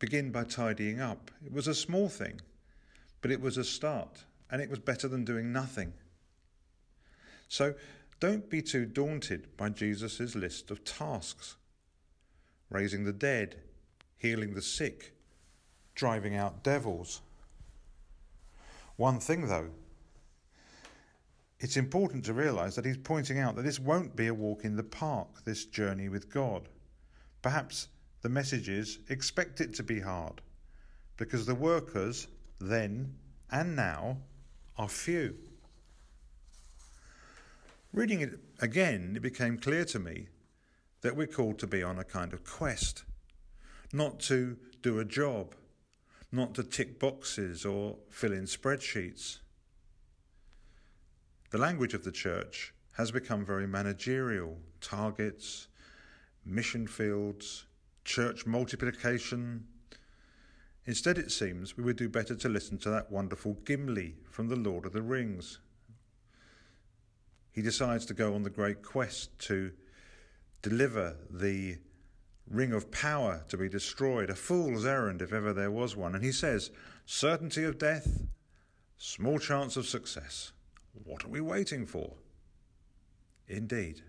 Begin 0.00 0.32
by 0.32 0.42
tidying 0.42 1.00
up. 1.00 1.30
It 1.46 1.52
was 1.52 1.68
a 1.68 1.74
small 1.76 2.08
thing, 2.08 2.40
but 3.22 3.30
it 3.30 3.40
was 3.40 3.56
a 3.56 3.62
start, 3.62 4.24
and 4.50 4.60
it 4.60 4.68
was 4.68 4.80
better 4.80 5.06
than 5.06 5.24
doing 5.24 5.52
nothing. 5.52 5.92
So 7.46 7.74
don't 8.18 8.50
be 8.50 8.60
too 8.60 8.86
daunted 8.86 9.56
by 9.56 9.68
Jesus' 9.68 10.34
list 10.34 10.72
of 10.72 10.82
tasks 10.82 11.54
raising 12.70 13.04
the 13.04 13.12
dead, 13.12 13.56
healing 14.16 14.54
the 14.54 14.62
sick, 14.62 15.12
driving 15.94 16.36
out 16.36 16.62
devils. 16.62 17.20
One 18.96 19.18
thing, 19.18 19.48
though, 19.48 19.70
it's 21.58 21.76
important 21.76 22.24
to 22.24 22.32
realize 22.32 22.74
that 22.76 22.86
he's 22.86 22.96
pointing 22.96 23.38
out 23.38 23.56
that 23.56 23.62
this 23.62 23.78
won't 23.78 24.16
be 24.16 24.28
a 24.28 24.34
walk 24.34 24.64
in 24.64 24.76
the 24.76 24.82
park, 24.82 25.44
this 25.44 25.66
journey 25.66 26.08
with 26.08 26.32
God. 26.32 26.68
Perhaps 27.42 27.88
the 28.22 28.28
message 28.28 28.68
is 28.68 28.98
expect 29.08 29.60
it 29.60 29.74
to 29.74 29.82
be 29.82 30.00
hard, 30.00 30.40
because 31.16 31.44
the 31.44 31.54
workers 31.54 32.28
then 32.60 33.14
and 33.50 33.74
now 33.74 34.16
are 34.78 34.88
few. 34.88 35.34
Reading 37.92 38.20
it 38.20 38.38
again, 38.60 39.14
it 39.16 39.20
became 39.20 39.58
clear 39.58 39.84
to 39.86 39.98
me 39.98 40.28
that 41.02 41.16
we're 41.16 41.26
called 41.26 41.58
to 41.58 41.66
be 41.66 41.82
on 41.82 41.98
a 41.98 42.04
kind 42.04 42.32
of 42.32 42.44
quest, 42.44 43.04
not 43.92 44.20
to 44.20 44.56
do 44.82 44.98
a 44.98 45.04
job, 45.04 45.54
not 46.32 46.54
to 46.54 46.62
tick 46.62 46.98
boxes 46.98 47.64
or 47.64 47.96
fill 48.08 48.32
in 48.32 48.44
spreadsheets. 48.44 49.38
The 51.50 51.58
language 51.58 51.94
of 51.94 52.04
the 52.04 52.12
church 52.12 52.72
has 52.92 53.10
become 53.10 53.44
very 53.44 53.66
managerial 53.66 54.58
targets, 54.80 55.68
mission 56.44 56.86
fields, 56.86 57.66
church 58.04 58.46
multiplication, 58.46 59.66
Instead, 60.86 61.18
it 61.18 61.30
seems 61.30 61.76
we 61.76 61.84
would 61.84 61.96
do 61.96 62.08
better 62.08 62.34
to 62.34 62.48
listen 62.48 62.78
to 62.78 62.90
that 62.90 63.12
wonderful 63.12 63.54
Gimli 63.64 64.16
from 64.28 64.48
The 64.48 64.56
Lord 64.56 64.86
of 64.86 64.92
the 64.92 65.02
Rings. 65.02 65.60
He 67.52 67.62
decides 67.62 68.06
to 68.06 68.14
go 68.14 68.34
on 68.34 68.42
the 68.42 68.50
great 68.50 68.82
quest 68.82 69.38
to 69.40 69.72
deliver 70.62 71.16
the 71.30 71.78
ring 72.48 72.72
of 72.72 72.90
power 72.90 73.44
to 73.48 73.56
be 73.56 73.68
destroyed, 73.68 74.30
a 74.30 74.34
fool's 74.34 74.84
errand 74.84 75.22
if 75.22 75.32
ever 75.32 75.52
there 75.52 75.70
was 75.70 75.96
one. 75.96 76.14
And 76.14 76.24
he 76.24 76.32
says, 76.32 76.70
Certainty 77.06 77.64
of 77.64 77.78
death, 77.78 78.22
small 78.98 79.38
chance 79.38 79.76
of 79.76 79.86
success. 79.86 80.52
What 81.04 81.24
are 81.24 81.28
we 81.28 81.40
waiting 81.40 81.86
for? 81.86 82.14
Indeed. 83.48 84.02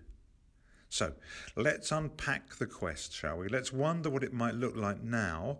So 0.88 1.14
let's 1.56 1.90
unpack 1.90 2.56
the 2.56 2.66
quest, 2.66 3.14
shall 3.14 3.38
we? 3.38 3.48
Let's 3.48 3.72
wonder 3.72 4.10
what 4.10 4.22
it 4.22 4.32
might 4.34 4.54
look 4.54 4.76
like 4.76 5.02
now 5.02 5.58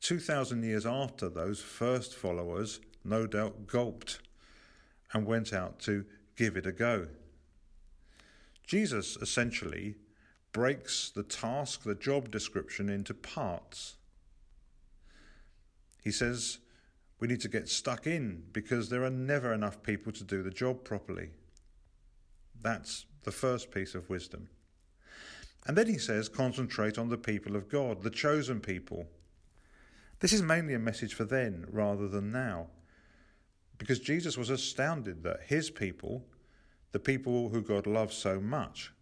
2,000 0.00 0.62
years 0.62 0.86
after 0.86 1.28
those 1.28 1.60
first 1.60 2.14
followers 2.14 2.80
no 3.04 3.26
doubt 3.26 3.66
gulped 3.66 4.20
and 5.12 5.26
went 5.26 5.52
out 5.52 5.78
to 5.80 6.04
give 6.36 6.56
it 6.56 6.66
a 6.66 6.72
go. 6.72 7.08
Jesus 8.66 9.16
essentially 9.16 9.96
breaks 10.52 11.10
the 11.10 11.22
task, 11.22 11.82
the 11.84 11.94
job 11.94 12.30
description 12.30 12.88
into 12.88 13.14
parts. 13.14 13.96
He 16.02 16.10
says 16.10 16.58
we 17.20 17.28
need 17.28 17.40
to 17.42 17.48
get 17.48 17.68
stuck 17.68 18.06
in 18.06 18.44
because 18.52 18.88
there 18.88 19.04
are 19.04 19.10
never 19.10 19.52
enough 19.52 19.82
people 19.82 20.10
to 20.12 20.24
do 20.24 20.42
the 20.42 20.50
job 20.50 20.84
properly. 20.84 21.30
That's 22.60 23.04
the 23.24 23.30
first 23.30 23.70
piece 23.70 23.94
of 23.94 24.08
wisdom. 24.08 24.48
And 25.66 25.76
then 25.76 25.86
he 25.86 25.98
says, 25.98 26.30
concentrate 26.30 26.96
on 26.96 27.10
the 27.10 27.18
people 27.18 27.54
of 27.54 27.68
God, 27.68 28.02
the 28.02 28.10
chosen 28.10 28.60
people. 28.60 29.06
This 30.20 30.32
is 30.32 30.42
mainly 30.42 30.72
a 30.72 30.78
message 30.78 31.14
for 31.14 31.24
then 31.24 31.66
rather 31.70 32.08
than 32.08 32.32
now, 32.32 32.68
because 33.76 34.00
Jesus 34.00 34.38
was 34.38 34.48
astounded 34.48 35.22
that 35.22 35.44
his 35.46 35.70
people, 35.70 36.24
the 36.92 36.98
people 36.98 37.50
who 37.50 37.60
God 37.60 37.86
loves 37.86 38.16
so 38.16 38.40
much, 38.40 38.92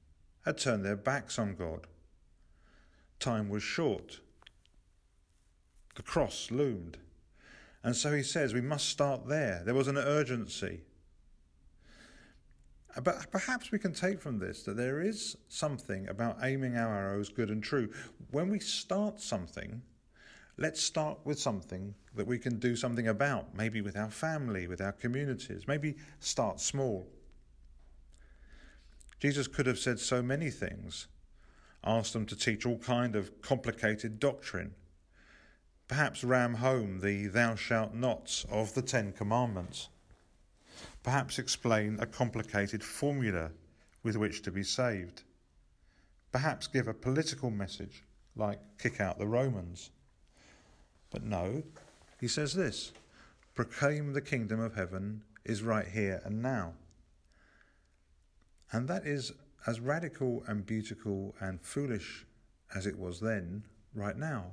had 0.48 0.56
turned 0.56 0.82
their 0.82 0.96
backs 0.96 1.38
on 1.38 1.54
God. 1.54 1.86
Time 3.20 3.50
was 3.50 3.62
short. 3.62 4.20
The 5.94 6.02
cross 6.02 6.50
loomed. 6.50 6.96
And 7.84 7.94
so 7.94 8.14
he 8.14 8.22
says 8.22 8.54
we 8.54 8.62
must 8.62 8.88
start 8.88 9.28
there. 9.28 9.60
There 9.62 9.74
was 9.74 9.88
an 9.88 9.98
urgency. 9.98 10.80
Uh, 12.96 13.02
but 13.02 13.30
perhaps 13.30 13.70
we 13.70 13.78
can 13.78 13.92
take 13.92 14.22
from 14.22 14.38
this 14.38 14.62
that 14.62 14.78
there 14.78 15.02
is 15.02 15.36
something 15.48 16.08
about 16.08 16.38
aiming 16.42 16.78
our 16.78 16.96
arrows 16.96 17.28
good 17.28 17.50
and 17.50 17.62
true. 17.62 17.90
When 18.30 18.48
we 18.48 18.58
start 18.58 19.20
something, 19.20 19.82
let's 20.56 20.80
start 20.80 21.18
with 21.24 21.38
something 21.38 21.94
that 22.14 22.26
we 22.26 22.38
can 22.38 22.58
do 22.58 22.74
something 22.74 23.08
about, 23.08 23.54
maybe 23.54 23.82
with 23.82 23.98
our 23.98 24.10
family, 24.10 24.66
with 24.66 24.80
our 24.80 24.92
communities, 24.92 25.68
maybe 25.68 25.96
start 26.20 26.58
small. 26.58 27.06
Jesus 29.18 29.46
could 29.46 29.66
have 29.66 29.78
said 29.78 29.98
so 29.98 30.22
many 30.22 30.50
things, 30.50 31.08
asked 31.82 32.12
them 32.12 32.26
to 32.26 32.36
teach 32.36 32.64
all 32.64 32.78
kind 32.78 33.16
of 33.16 33.40
complicated 33.42 34.20
doctrine, 34.20 34.74
perhaps 35.88 36.22
ram 36.22 36.54
home 36.54 37.00
the 37.00 37.26
thou 37.26 37.54
shalt 37.54 37.94
nots 37.94 38.44
of 38.50 38.74
the 38.74 38.82
Ten 38.82 39.12
Commandments 39.12 39.88
perhaps 41.02 41.38
explain 41.38 41.98
a 42.00 42.06
complicated 42.06 42.82
formula 42.82 43.50
with 44.02 44.16
which 44.16 44.42
to 44.42 44.50
be 44.50 44.62
saved, 44.62 45.22
perhaps 46.32 46.66
give 46.66 46.88
a 46.88 46.94
political 46.94 47.50
message 47.50 48.04
like 48.36 48.60
kick 48.78 49.00
out 49.00 49.18
the 49.18 49.26
Romans. 49.26 49.90
But 51.10 51.24
no, 51.24 51.62
he 52.20 52.28
says 52.28 52.54
this 52.54 52.92
proclaim 53.54 54.12
the 54.12 54.20
kingdom 54.20 54.60
of 54.60 54.74
heaven 54.74 55.22
is 55.44 55.62
right 55.62 55.88
here 55.88 56.20
and 56.24 56.42
now. 56.42 56.74
And 58.72 58.88
that 58.88 59.06
is 59.06 59.32
as 59.66 59.80
radical 59.80 60.44
and 60.46 60.64
beautiful 60.64 61.34
and 61.40 61.60
foolish 61.60 62.26
as 62.74 62.86
it 62.86 62.98
was 62.98 63.20
then, 63.20 63.64
right 63.94 64.16
now. 64.16 64.52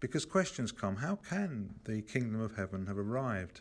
Because 0.00 0.24
questions 0.24 0.72
come 0.72 0.96
how 0.96 1.16
can 1.16 1.74
the 1.84 2.02
kingdom 2.02 2.40
of 2.40 2.56
heaven 2.56 2.86
have 2.86 2.98
arrived? 2.98 3.60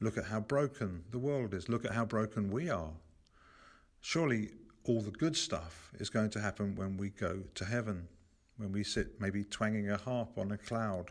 Look 0.00 0.18
at 0.18 0.26
how 0.26 0.40
broken 0.40 1.04
the 1.10 1.18
world 1.18 1.54
is. 1.54 1.68
Look 1.68 1.84
at 1.84 1.92
how 1.92 2.04
broken 2.04 2.50
we 2.50 2.68
are. 2.68 2.92
Surely 4.00 4.50
all 4.84 5.00
the 5.00 5.10
good 5.10 5.36
stuff 5.36 5.90
is 5.98 6.10
going 6.10 6.30
to 6.30 6.40
happen 6.40 6.76
when 6.76 6.96
we 6.96 7.10
go 7.10 7.42
to 7.54 7.64
heaven, 7.64 8.08
when 8.56 8.72
we 8.72 8.84
sit 8.84 9.20
maybe 9.20 9.42
twanging 9.42 9.90
a 9.90 9.96
harp 9.96 10.36
on 10.36 10.52
a 10.52 10.58
cloud, 10.58 11.10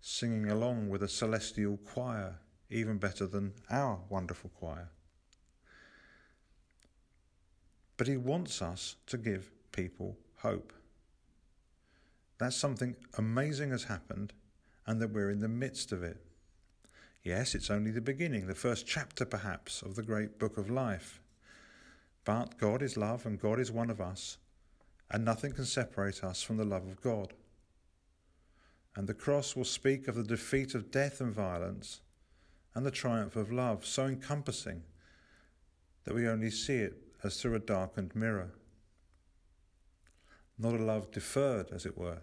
singing 0.00 0.50
along 0.50 0.88
with 0.90 1.02
a 1.02 1.08
celestial 1.08 1.78
choir, 1.78 2.36
even 2.70 2.98
better 2.98 3.26
than 3.26 3.52
our 3.70 4.00
wonderful 4.08 4.50
choir. 4.50 4.90
But 7.96 8.08
he 8.08 8.16
wants 8.16 8.60
us 8.60 8.96
to 9.06 9.16
give 9.16 9.50
people 9.72 10.16
hope. 10.38 10.72
That's 12.38 12.56
something 12.56 12.96
amazing 13.16 13.70
has 13.70 13.84
happened, 13.84 14.32
and 14.86 15.00
that 15.00 15.12
we're 15.12 15.30
in 15.30 15.40
the 15.40 15.48
midst 15.48 15.92
of 15.92 16.02
it. 16.02 16.18
Yes, 17.22 17.54
it's 17.54 17.70
only 17.70 17.90
the 17.90 18.00
beginning, 18.00 18.46
the 18.46 18.54
first 18.54 18.86
chapter 18.86 19.24
perhaps 19.24 19.80
of 19.80 19.94
the 19.94 20.02
great 20.02 20.38
book 20.38 20.58
of 20.58 20.68
life. 20.68 21.22
But 22.24 22.58
God 22.58 22.82
is 22.82 22.96
love 22.96 23.24
and 23.24 23.40
God 23.40 23.58
is 23.58 23.70
one 23.72 23.90
of 23.90 24.00
us, 24.00 24.38
and 25.10 25.24
nothing 25.24 25.52
can 25.52 25.64
separate 25.64 26.24
us 26.24 26.42
from 26.42 26.56
the 26.56 26.64
love 26.64 26.86
of 26.86 27.00
God. 27.00 27.32
And 28.96 29.06
the 29.06 29.14
cross 29.14 29.56
will 29.56 29.64
speak 29.64 30.06
of 30.06 30.14
the 30.14 30.22
defeat 30.22 30.74
of 30.74 30.90
death 30.90 31.20
and 31.20 31.32
violence 31.32 32.00
and 32.74 32.84
the 32.84 32.90
triumph 32.90 33.36
of 33.36 33.52
love, 33.52 33.86
so 33.86 34.06
encompassing 34.06 34.82
that 36.04 36.14
we 36.14 36.28
only 36.28 36.50
see 36.50 36.76
it 36.76 36.94
as 37.24 37.40
through 37.40 37.54
a 37.54 37.60
darkened 37.60 38.14
mirror. 38.14 38.50
Not 40.58 40.74
a 40.74 40.82
love 40.82 41.10
deferred, 41.10 41.70
as 41.72 41.86
it 41.86 41.98
were, 41.98 42.22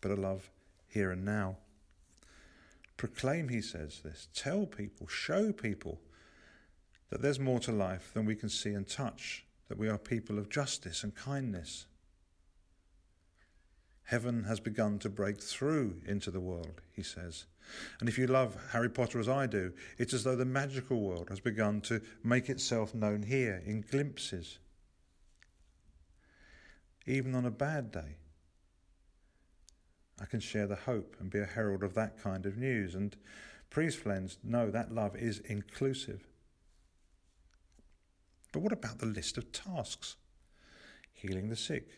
but 0.00 0.10
a 0.10 0.16
love 0.16 0.50
here 0.88 1.10
and 1.10 1.24
now. 1.24 1.56
Proclaim, 2.96 3.48
he 3.48 3.62
says 3.62 4.00
this. 4.04 4.28
Tell 4.34 4.66
people, 4.66 5.06
show 5.06 5.52
people 5.52 6.00
that 7.08 7.22
there's 7.22 7.40
more 7.40 7.60
to 7.60 7.72
life 7.72 8.10
than 8.12 8.26
we 8.26 8.34
can 8.34 8.48
see 8.48 8.74
and 8.74 8.86
touch, 8.86 9.46
that 9.68 9.78
we 9.78 9.88
are 9.88 9.96
people 9.96 10.38
of 10.38 10.50
justice 10.50 11.02
and 11.02 11.14
kindness. 11.14 11.86
Heaven 14.04 14.44
has 14.44 14.60
begun 14.60 14.98
to 14.98 15.08
break 15.08 15.40
through 15.40 16.02
into 16.04 16.30
the 16.30 16.40
world, 16.40 16.82
he 16.92 17.02
says. 17.02 17.46
And 18.00 18.08
if 18.08 18.18
you 18.18 18.26
love 18.26 18.56
Harry 18.72 18.88
Potter 18.88 19.20
as 19.20 19.28
I 19.28 19.46
do, 19.46 19.72
it's 19.98 20.14
as 20.14 20.24
though 20.24 20.36
the 20.36 20.44
magical 20.44 21.00
world 21.00 21.28
has 21.28 21.40
begun 21.40 21.80
to 21.82 22.00
make 22.24 22.48
itself 22.48 22.94
known 22.94 23.22
here 23.22 23.62
in 23.64 23.82
glimpses. 23.82 24.58
Even 27.06 27.34
on 27.34 27.46
a 27.46 27.50
bad 27.50 27.92
day, 27.92 28.16
I 30.20 30.26
can 30.26 30.40
share 30.40 30.66
the 30.66 30.76
hope 30.76 31.16
and 31.18 31.30
be 31.30 31.38
a 31.38 31.46
herald 31.46 31.82
of 31.82 31.94
that 31.94 32.22
kind 32.22 32.44
of 32.44 32.58
news. 32.58 32.94
And 32.94 33.16
please, 33.70 33.94
friends, 33.94 34.38
know 34.44 34.70
that 34.70 34.92
love 34.92 35.16
is 35.16 35.38
inclusive. 35.40 36.26
But 38.52 38.60
what 38.60 38.72
about 38.72 38.98
the 38.98 39.06
list 39.06 39.38
of 39.38 39.52
tasks? 39.52 40.16
Healing 41.12 41.48
the 41.48 41.56
sick, 41.56 41.88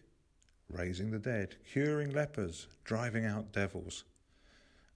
raising 0.68 1.11
the 1.11 1.18
dead, 1.18 1.57
curing 1.72 2.11
lepers, 2.11 2.68
driving 2.85 3.25
out 3.25 3.53
devils. 3.53 4.05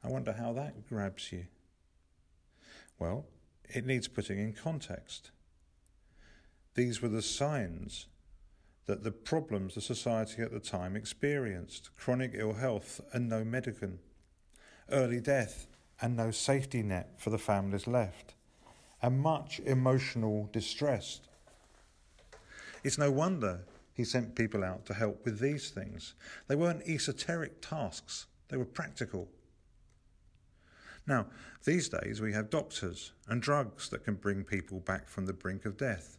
I 0.06 0.08
wonder 0.08 0.32
how 0.32 0.52
that 0.52 0.88
grabs 0.88 1.32
you. 1.32 1.46
Well, 2.96 3.26
it 3.68 3.84
needs 3.84 4.06
putting 4.06 4.38
in 4.38 4.52
context. 4.52 5.32
These 6.76 7.02
were 7.02 7.08
the 7.08 7.22
signs 7.22 8.06
that 8.86 9.02
the 9.02 9.10
problems 9.10 9.74
the 9.74 9.80
society 9.80 10.42
at 10.42 10.52
the 10.52 10.60
time 10.60 10.94
experienced 10.94 11.90
chronic 11.96 12.32
ill 12.34 12.52
health 12.52 13.00
and 13.12 13.28
no 13.28 13.42
medicine, 13.42 13.98
early 14.92 15.20
death 15.20 15.66
and 16.00 16.16
no 16.16 16.30
safety 16.30 16.84
net 16.84 17.14
for 17.18 17.30
the 17.30 17.38
families 17.38 17.88
left, 17.88 18.34
and 19.02 19.18
much 19.18 19.58
emotional 19.60 20.48
distress. 20.52 21.20
It's 22.84 22.98
no 22.98 23.10
wonder 23.10 23.64
he 23.92 24.04
sent 24.04 24.36
people 24.36 24.62
out 24.62 24.86
to 24.86 24.94
help 24.94 25.24
with 25.24 25.40
these 25.40 25.70
things. 25.70 26.14
They 26.46 26.54
weren't 26.54 26.86
esoteric 26.86 27.60
tasks, 27.60 28.26
they 28.48 28.56
were 28.56 28.64
practical. 28.64 29.26
Now, 31.06 31.26
these 31.64 31.88
days 31.88 32.20
we 32.20 32.32
have 32.32 32.50
doctors 32.50 33.12
and 33.28 33.40
drugs 33.40 33.88
that 33.90 34.04
can 34.04 34.14
bring 34.14 34.44
people 34.44 34.80
back 34.80 35.08
from 35.08 35.26
the 35.26 35.32
brink 35.32 35.64
of 35.64 35.76
death. 35.76 36.18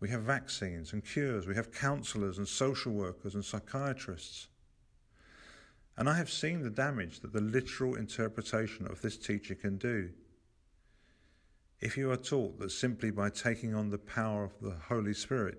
We 0.00 0.08
have 0.08 0.22
vaccines 0.22 0.92
and 0.92 1.04
cures. 1.04 1.46
We 1.46 1.54
have 1.54 1.72
counsellors 1.72 2.38
and 2.38 2.48
social 2.48 2.92
workers 2.92 3.34
and 3.34 3.44
psychiatrists. 3.44 4.48
And 5.96 6.08
I 6.08 6.16
have 6.16 6.30
seen 6.30 6.62
the 6.62 6.70
damage 6.70 7.20
that 7.20 7.32
the 7.32 7.40
literal 7.40 7.94
interpretation 7.94 8.86
of 8.86 9.02
this 9.02 9.18
teacher 9.18 9.54
can 9.54 9.76
do. 9.76 10.10
If 11.80 11.96
you 11.96 12.10
are 12.10 12.16
taught 12.16 12.58
that 12.60 12.70
simply 12.70 13.10
by 13.10 13.28
taking 13.28 13.74
on 13.74 13.90
the 13.90 13.98
power 13.98 14.44
of 14.44 14.52
the 14.60 14.76
Holy 14.88 15.14
Spirit, 15.14 15.58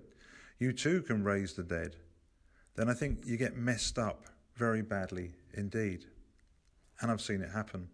you 0.58 0.72
too 0.72 1.02
can 1.02 1.22
raise 1.22 1.54
the 1.54 1.62
dead, 1.62 1.96
then 2.74 2.88
I 2.88 2.94
think 2.94 3.26
you 3.26 3.36
get 3.36 3.56
messed 3.56 3.98
up 3.98 4.24
very 4.56 4.82
badly 4.82 5.34
indeed. 5.52 6.06
And 7.00 7.10
I've 7.10 7.20
seen 7.20 7.40
it 7.42 7.50
happen. 7.50 7.88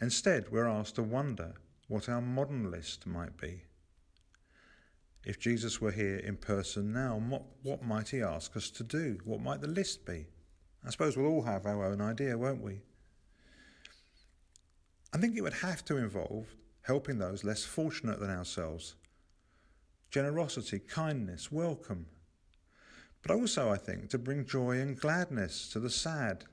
Instead, 0.00 0.50
we're 0.50 0.68
asked 0.68 0.96
to 0.96 1.02
wonder 1.02 1.54
what 1.88 2.08
our 2.08 2.20
modern 2.20 2.70
list 2.70 3.06
might 3.06 3.36
be. 3.36 3.62
If 5.24 5.40
Jesus 5.40 5.80
were 5.80 5.90
here 5.90 6.18
in 6.18 6.36
person 6.36 6.92
now, 6.92 7.20
what, 7.28 7.42
what 7.62 7.82
might 7.82 8.10
he 8.10 8.22
ask 8.22 8.56
us 8.56 8.70
to 8.70 8.84
do? 8.84 9.18
What 9.24 9.40
might 9.40 9.60
the 9.60 9.66
list 9.66 10.04
be? 10.04 10.26
I 10.84 10.90
suppose 10.90 11.16
we'll 11.16 11.26
all 11.26 11.42
have 11.42 11.66
our 11.66 11.84
own 11.84 12.00
idea, 12.00 12.38
won't 12.38 12.62
we? 12.62 12.80
I 15.12 15.18
think 15.18 15.36
it 15.36 15.40
would 15.40 15.54
have 15.54 15.84
to 15.86 15.96
involve 15.96 16.54
helping 16.82 17.18
those 17.18 17.42
less 17.42 17.64
fortunate 17.64 18.20
than 18.20 18.30
ourselves. 18.30 18.94
Generosity, 20.10 20.78
kindness, 20.78 21.50
welcome. 21.50 22.06
But 23.22 23.34
also, 23.34 23.70
I 23.70 23.76
think, 23.76 24.10
to 24.10 24.18
bring 24.18 24.46
joy 24.46 24.78
and 24.78 24.98
gladness 24.98 25.68
to 25.70 25.80
the 25.80 25.90
sad, 25.90 26.44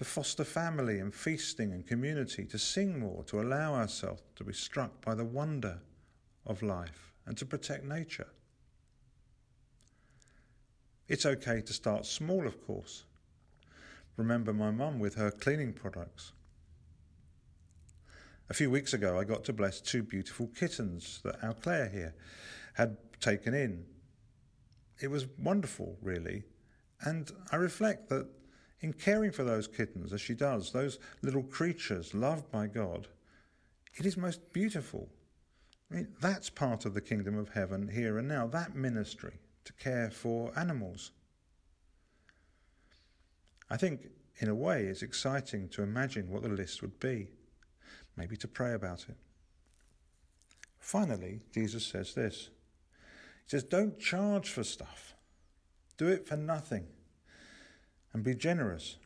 to 0.00 0.04
foster 0.06 0.44
family 0.44 0.98
and 0.98 1.14
feasting 1.14 1.74
and 1.74 1.86
community, 1.86 2.46
to 2.46 2.58
sing 2.58 2.98
more, 2.98 3.22
to 3.24 3.38
allow 3.38 3.74
ourselves 3.74 4.22
to 4.34 4.42
be 4.42 4.52
struck 4.54 5.04
by 5.04 5.14
the 5.14 5.26
wonder 5.26 5.78
of 6.46 6.62
life 6.62 7.12
and 7.26 7.36
to 7.36 7.44
protect 7.44 7.84
nature. 7.84 8.28
It's 11.06 11.26
okay 11.26 11.60
to 11.60 11.72
start 11.74 12.06
small, 12.06 12.46
of 12.46 12.66
course. 12.66 13.04
Remember 14.16 14.54
my 14.54 14.70
mum 14.70 15.00
with 15.00 15.16
her 15.16 15.30
cleaning 15.30 15.74
products. 15.74 16.32
A 18.48 18.54
few 18.54 18.70
weeks 18.70 18.94
ago, 18.94 19.18
I 19.18 19.24
got 19.24 19.44
to 19.44 19.52
bless 19.52 19.82
two 19.82 20.02
beautiful 20.02 20.46
kittens 20.58 21.20
that 21.24 21.44
our 21.44 21.52
Claire 21.52 21.90
here 21.90 22.14
had 22.72 22.96
taken 23.20 23.52
in. 23.52 23.84
it 24.98 25.10
was 25.10 25.26
wonderful, 25.38 25.98
really. 26.00 26.44
And 27.02 27.30
I 27.52 27.56
reflect 27.56 28.08
that 28.08 28.26
in 28.80 28.92
caring 28.92 29.30
for 29.30 29.44
those 29.44 29.68
kittens, 29.68 30.12
as 30.12 30.20
she 30.20 30.34
does, 30.34 30.72
those 30.72 30.98
little 31.22 31.42
creatures 31.42 32.14
loved 32.14 32.50
by 32.50 32.66
God, 32.66 33.08
it 33.96 34.06
is 34.06 34.16
most 34.16 34.52
beautiful. 34.52 35.08
I 35.90 35.96
mean, 35.96 36.08
that's 36.20 36.48
part 36.48 36.86
of 36.86 36.94
the 36.94 37.00
kingdom 37.00 37.36
of 37.36 37.50
heaven 37.50 37.88
here 37.88 38.18
and 38.18 38.28
now, 38.28 38.46
that 38.46 38.74
ministry 38.74 39.34
to 39.64 39.72
care 39.74 40.10
for 40.10 40.52
animals. 40.56 41.10
I 43.68 43.76
think, 43.76 44.08
in 44.38 44.48
a 44.48 44.54
way, 44.54 44.84
it's 44.84 45.02
exciting 45.02 45.68
to 45.70 45.82
imagine 45.82 46.30
what 46.30 46.42
the 46.42 46.48
list 46.48 46.80
would 46.80 46.98
be, 46.98 47.28
maybe 48.16 48.36
to 48.38 48.48
pray 48.48 48.72
about 48.72 49.06
it. 49.08 49.16
Finally, 50.78 51.40
Jesus 51.52 51.84
says 51.84 52.14
this 52.14 52.48
He 53.44 53.50
says, 53.50 53.62
Don't 53.62 53.98
charge 53.98 54.48
for 54.48 54.64
stuff, 54.64 55.14
do 55.98 56.08
it 56.08 56.26
for 56.26 56.36
nothing, 56.36 56.86
and 58.12 58.22
be 58.22 58.34
generous. 58.34 58.96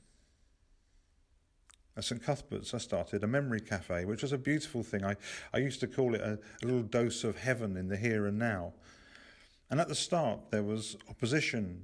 At 1.97 2.05
St 2.05 2.23
Cuthbert's, 2.23 2.75
I 2.75 2.79
started 2.79 3.23
a 3.23 3.27
memory 3.27 3.61
cafe, 3.61 4.05
which 4.05 4.23
was 4.23 4.33
a 4.33 4.38
beautiful 4.38 4.83
thing. 4.83 5.05
I, 5.05 5.17
I 5.53 5.59
used 5.59 5.81
to 5.81 5.87
call 5.87 6.14
it 6.14 6.21
a, 6.21 6.38
a 6.62 6.67
little 6.67 6.83
dose 6.83 7.23
of 7.23 7.38
heaven 7.38 7.77
in 7.77 7.88
the 7.88 7.97
here 7.97 8.27
and 8.27 8.38
now. 8.38 8.73
And 9.71 9.81
at 9.81 9.88
the 9.88 9.95
start, 9.95 10.51
there 10.51 10.62
was 10.62 10.97
opposition 11.09 11.83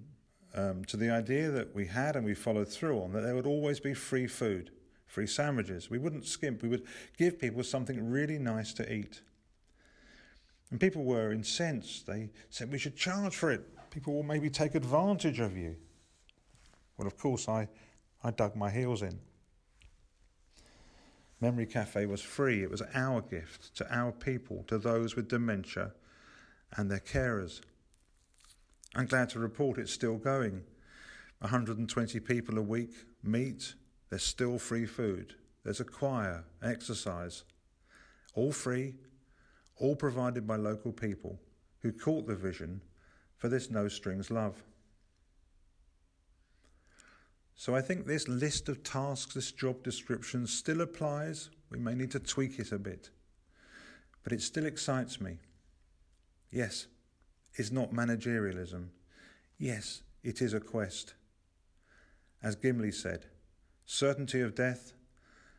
um, 0.55 0.85
to 0.87 0.97
the 0.97 1.11
idea 1.11 1.51
that 1.51 1.75
we 1.75 1.87
had 1.87 2.17
and 2.17 2.25
we 2.25 2.35
followed 2.35 2.69
through 2.69 3.01
on 3.01 3.13
that 3.13 3.21
there 3.21 3.35
would 3.35 3.47
always 3.47 3.79
be 3.79 3.95
free 3.95 4.27
food, 4.27 4.71
free 5.07 5.27
sandwiches. 5.27 5.91
We 5.91 5.99
wouldn't 5.99 6.27
skimp, 6.27 6.63
we 6.63 6.69
would 6.69 6.85
give 7.17 7.39
people 7.39 7.63
something 7.63 8.11
really 8.11 8.39
nice 8.39 8.73
to 8.75 8.93
eat. 8.93 9.21
And 10.71 10.81
people 10.81 11.05
were 11.05 11.33
incensed. 11.33 12.07
They 12.07 12.31
said 12.49 12.71
we 12.71 12.79
should 12.79 12.97
charge 12.97 13.35
for 13.35 13.51
it. 13.51 13.63
People 13.91 14.15
will 14.15 14.23
maybe 14.23 14.51
take 14.51 14.75
advantage 14.75 15.41
of 15.41 15.57
you. 15.57 15.77
Well, 17.01 17.07
of 17.07 17.17
course, 17.17 17.49
I, 17.49 17.67
I 18.23 18.31
dug 18.31 18.55
my 18.57 18.69
heels 18.69 19.01
in. 19.01 19.19
Memory 21.41 21.65
Cafe 21.65 22.05
was 22.05 22.21
free. 22.21 22.63
It 22.63 22.71
was 22.71 22.83
our 22.93 23.23
gift 23.23 23.75
to 23.77 23.91
our 23.91 24.13
people, 24.13 24.65
to 24.67 24.77
those 24.77 25.17
with 25.17 25.27
dementia 25.27 25.93
and 26.77 26.91
their 26.91 27.01
carers. 27.01 27.63
I'm 28.95 29.07
glad 29.07 29.31
to 29.31 29.39
report 29.39 29.79
it's 29.79 29.95
still 29.95 30.19
going. 30.19 30.61
120 31.39 32.21
people 32.21 32.59
a 32.59 32.63
week 32.63 32.93
meet, 33.23 33.77
there's 34.11 34.23
still 34.23 34.59
free 34.59 34.85
food. 34.85 35.37
There's 35.65 35.81
a 35.81 35.85
choir, 35.85 36.45
exercise. 36.63 37.45
All 38.35 38.53
free, 38.53 38.97
all 39.79 39.97
provided 39.97 40.47
by 40.47 40.57
local 40.57 40.93
people 40.93 41.41
who 41.79 41.93
caught 41.93 42.27
the 42.27 42.37
vision 42.37 42.83
for 43.39 43.49
this 43.49 43.71
no 43.71 43.89
strings 43.89 44.31
love. 44.31 44.63
So 47.61 47.75
I 47.75 47.83
think 47.83 48.07
this 48.07 48.27
list 48.27 48.71
of 48.71 48.83
tasks, 48.83 49.35
this 49.35 49.53
job 49.53 49.83
description 49.83 50.47
still 50.47 50.81
applies. 50.81 51.51
We 51.69 51.79
may 51.79 51.95
need 51.95 52.11
to 52.13 52.19
tweak 52.19 52.59
it 52.59 52.73
a 52.73 52.79
bit. 52.79 53.11
But 54.25 54.33
it 54.33 54.41
still 54.41 54.65
excites 54.65 55.21
me. 55.21 55.41
Yes, 56.51 56.87
it's 57.57 57.71
not 57.71 57.93
managerialism. 57.93 58.87
Yes, 59.59 60.01
it 60.23 60.41
is 60.41 60.55
a 60.55 60.61
quest. 60.61 61.13
As 62.43 62.57
Gimli 62.57 62.93
said, 62.93 63.27
certainty 63.85 64.41
of 64.41 64.55
death, 64.55 64.95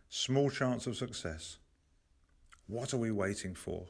small 0.09 0.49
chance 0.49 0.87
of 0.87 0.97
success. 0.97 1.59
What 2.65 2.95
are 2.95 2.97
we 2.97 3.11
waiting 3.11 3.53
for? 3.53 3.85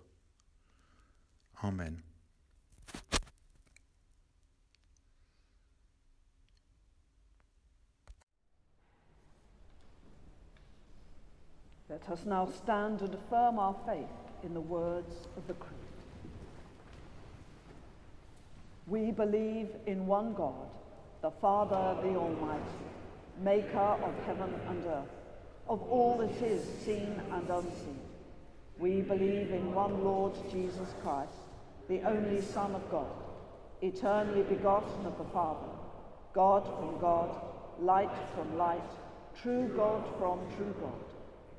Amen. 1.64 2.04
Let 11.92 12.10
us 12.10 12.26
now 12.26 12.46
stand 12.46 13.02
and 13.02 13.14
affirm 13.14 13.60
our 13.60 13.76
faith 13.86 14.08
in 14.44 14.54
the 14.54 14.62
words 14.62 15.14
of 15.36 15.46
the 15.46 15.54
Creed. 15.56 15.76
We 18.88 19.12
believe 19.12 19.68
in 19.86 20.08
one 20.08 20.34
God, 20.34 20.70
the 21.22 21.32
Father, 21.32 22.02
the 22.02 22.16
Almighty, 22.16 22.86
maker 23.44 23.78
of 23.78 24.14
heaven 24.26 24.54
and 24.70 24.86
earth, 24.86 25.12
of 25.68 25.82
all 25.82 26.18
that 26.20 26.42
is 26.42 26.64
seen 26.86 27.22
and 27.30 27.50
unseen. 27.50 28.00
We 28.80 29.02
believe 29.02 29.52
in 29.52 29.74
one 29.74 30.02
Lord 30.02 30.32
Jesus 30.50 30.88
Christ, 31.04 31.44
the 31.90 32.04
only 32.04 32.40
Son 32.40 32.74
of 32.74 32.90
God, 32.90 33.12
eternally 33.82 34.44
begotten 34.44 35.06
of 35.06 35.18
the 35.18 35.30
Father, 35.34 35.68
God 36.32 36.64
from 36.64 37.02
God, 37.02 37.36
light 37.82 38.16
from 38.34 38.58
light, 38.58 38.92
true 39.42 39.70
God 39.76 40.06
from 40.18 40.40
true 40.56 40.74
God 40.80 41.11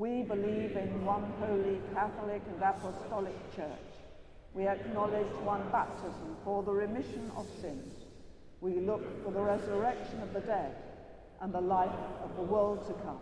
We 0.00 0.22
believe 0.22 0.78
in 0.78 1.04
one 1.04 1.30
holy 1.38 1.78
Catholic 1.92 2.40
and 2.48 2.62
Apostolic 2.62 3.36
Church. 3.54 3.92
We 4.54 4.66
acknowledge 4.66 5.30
one 5.44 5.60
baptism 5.70 6.38
for 6.42 6.62
the 6.62 6.72
remission 6.72 7.30
of 7.36 7.46
sins. 7.60 7.92
We 8.62 8.80
look 8.80 9.22
for 9.22 9.30
the 9.30 9.42
resurrection 9.42 10.22
of 10.22 10.32
the 10.32 10.40
dead 10.40 10.74
and 11.42 11.52
the 11.52 11.60
life 11.60 12.00
of 12.24 12.34
the 12.36 12.42
world 12.42 12.86
to 12.86 12.94
come. 13.04 13.18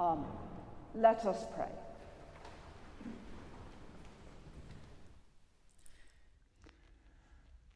Amen. 0.00 0.24
Let 0.94 1.26
us 1.26 1.44
pray. 1.54 1.68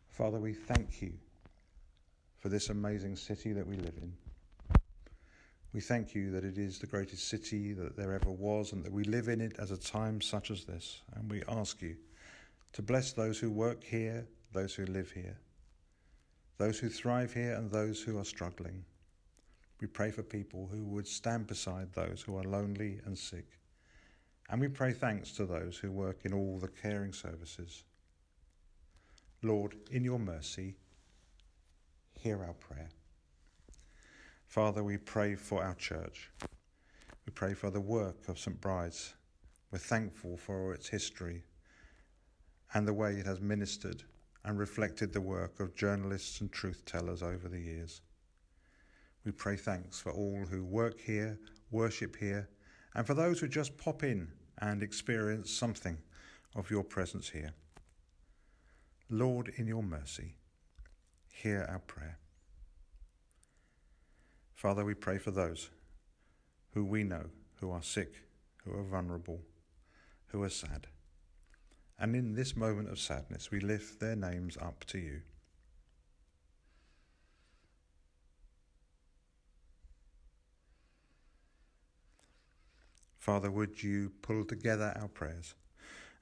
Father, 0.09 0.39
we 0.39 0.55
thank 0.55 1.03
you 1.03 1.13
for 2.39 2.49
this 2.49 2.71
amazing 2.71 3.17
city 3.17 3.53
that 3.53 3.67
we 3.67 3.77
live 3.77 3.99
in. 4.01 4.30
We 5.73 5.81
thank 5.81 6.15
you 6.15 6.33
that 6.33 6.45
it 6.45 6.59
is 6.59 6.79
the 6.79 6.87
greatest 6.87 7.29
city 7.29 7.73
that 7.75 7.97
there 7.97 8.13
ever 8.13 8.31
was 8.31 8.73
and 8.73 8.85
that 8.85 8.93
we 8.93 9.05
live 9.05 9.29
in 9.29 9.41
it 9.41 9.57
at 9.59 9.71
a 9.71 9.77
time 9.77 10.21
such 10.21 10.51
as 10.51 10.65
this. 10.65 11.03
And 11.15 11.31
we 11.31 11.43
ask 11.49 11.81
you 11.81 11.97
to 12.73 12.83
bless 12.83 13.13
those 13.13 13.39
who 13.39 13.51
work 13.51 13.85
here, 13.85 14.27
those 14.53 14.75
who 14.75 14.85
live 14.87 15.13
here, 15.13 15.39
those 16.59 16.79
who 16.79 16.89
thrive 16.89 17.33
here, 17.33 17.55
and 17.55 17.71
those 17.71 18.03
who 18.03 18.19
are 18.19 18.25
struggling. 18.25 18.85
We 19.81 19.87
pray 19.87 20.11
for 20.11 20.23
people 20.23 20.69
who 20.71 20.85
would 20.87 21.07
stand 21.07 21.47
beside 21.47 21.93
those 21.93 22.21
who 22.21 22.37
are 22.37 22.45
lonely 22.45 23.01
and 23.07 23.17
sick. 23.17 23.47
And 24.51 24.61
we 24.61 24.69
pray 24.69 24.93
thanks 24.93 25.31
to 25.33 25.47
those 25.47 25.77
who 25.79 25.93
work 25.93 26.25
in 26.25 26.35
all 26.35 26.59
the 26.59 26.69
caring 26.69 27.13
services. 27.13 27.85
Lord, 29.43 29.77
in 29.93 30.05
your 30.05 30.19
mercy, 30.19 30.75
hear 32.19 32.45
our 32.45 32.55
prayer. 32.55 32.89
Father, 34.51 34.83
we 34.83 34.97
pray 34.97 35.37
for 35.37 35.63
our 35.63 35.77
church. 35.77 36.29
We 37.25 37.31
pray 37.33 37.55
for 37.55 37.71
the 37.71 37.81
work 37.81 38.29
of 38.29 38.37
St. 38.37 38.61
Bride's. 38.61 39.15
We're 39.71 39.79
thankful 39.79 40.37
for 40.37 40.75
its 40.75 40.89
history 40.89 41.45
and 42.75 42.87
the 42.87 42.93
way 42.93 43.13
it 43.13 43.27
has 43.27 43.41
ministered 43.41 44.03
and 44.45 44.59
reflected 44.59 45.13
the 45.13 45.21
work 45.21 45.61
of 45.61 45.77
journalists 45.77 46.41
and 46.41 46.51
truth 46.51 46.85
tellers 46.85 47.23
over 47.23 47.49
the 47.49 47.61
years. 47.61 48.01
We 49.25 49.31
pray 49.31 49.55
thanks 49.55 50.01
for 50.01 50.11
all 50.11 50.45
who 50.51 50.65
work 50.65 51.01
here, 51.01 51.39
worship 51.71 52.17
here, 52.17 52.49
and 52.97 53.07
for 53.07 53.15
those 53.15 53.39
who 53.39 53.47
just 53.47 53.79
pop 53.79 54.03
in 54.03 54.33
and 54.59 54.83
experience 54.83 55.53
something 55.53 55.97
of 56.57 56.73
your 56.73 56.83
presence 56.83 57.29
here. 57.29 57.55
Lord, 59.09 59.53
in 59.59 59.69
your 59.69 59.85
mercy, 59.85 60.35
hear 61.29 61.69
our 61.71 61.79
prayer. 61.79 62.20
Father, 64.61 64.85
we 64.85 64.93
pray 64.93 65.17
for 65.17 65.31
those 65.31 65.71
who 66.75 66.85
we 66.85 67.03
know 67.03 67.31
who 67.61 67.71
are 67.71 67.83
sick, 67.83 68.17
who 68.63 68.79
are 68.79 68.83
vulnerable, 68.83 69.41
who 70.27 70.43
are 70.43 70.51
sad. 70.51 70.87
And 71.99 72.15
in 72.15 72.35
this 72.35 72.55
moment 72.55 72.91
of 72.91 72.99
sadness, 72.99 73.51
we 73.51 73.61
lift 73.61 74.01
their 74.01 74.17
names 74.17 74.59
up 74.61 74.85
to 74.89 74.99
you. 74.99 75.23
Father, 83.17 83.51
would 83.51 83.83
you 83.83 84.13
pull 84.21 84.45
together 84.45 84.93
our 85.01 85.09
prayers 85.09 85.55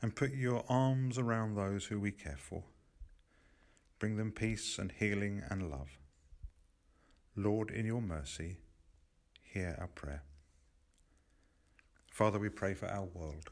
and 0.01 0.15
put 0.15 0.33
your 0.33 0.65
arms 0.69 1.19
around 1.19 1.57
those 1.57 1.87
who 1.87 1.99
we 1.99 2.13
care 2.13 2.39
for? 2.39 2.63
Bring 3.99 4.17
them 4.17 4.31
peace 4.31 4.79
and 4.79 4.93
healing 4.93 5.43
and 5.51 5.73
love. 5.73 5.99
Lord, 7.39 7.71
in 7.71 7.87
your 7.87 8.03
mercy, 8.03 8.57
hear 9.45 9.77
our 9.81 9.87
prayer. 9.87 10.25
Father, 12.11 12.37
we 12.37 12.49
pray 12.49 12.75
for 12.75 12.87
our 12.89 13.05
world. 13.05 13.51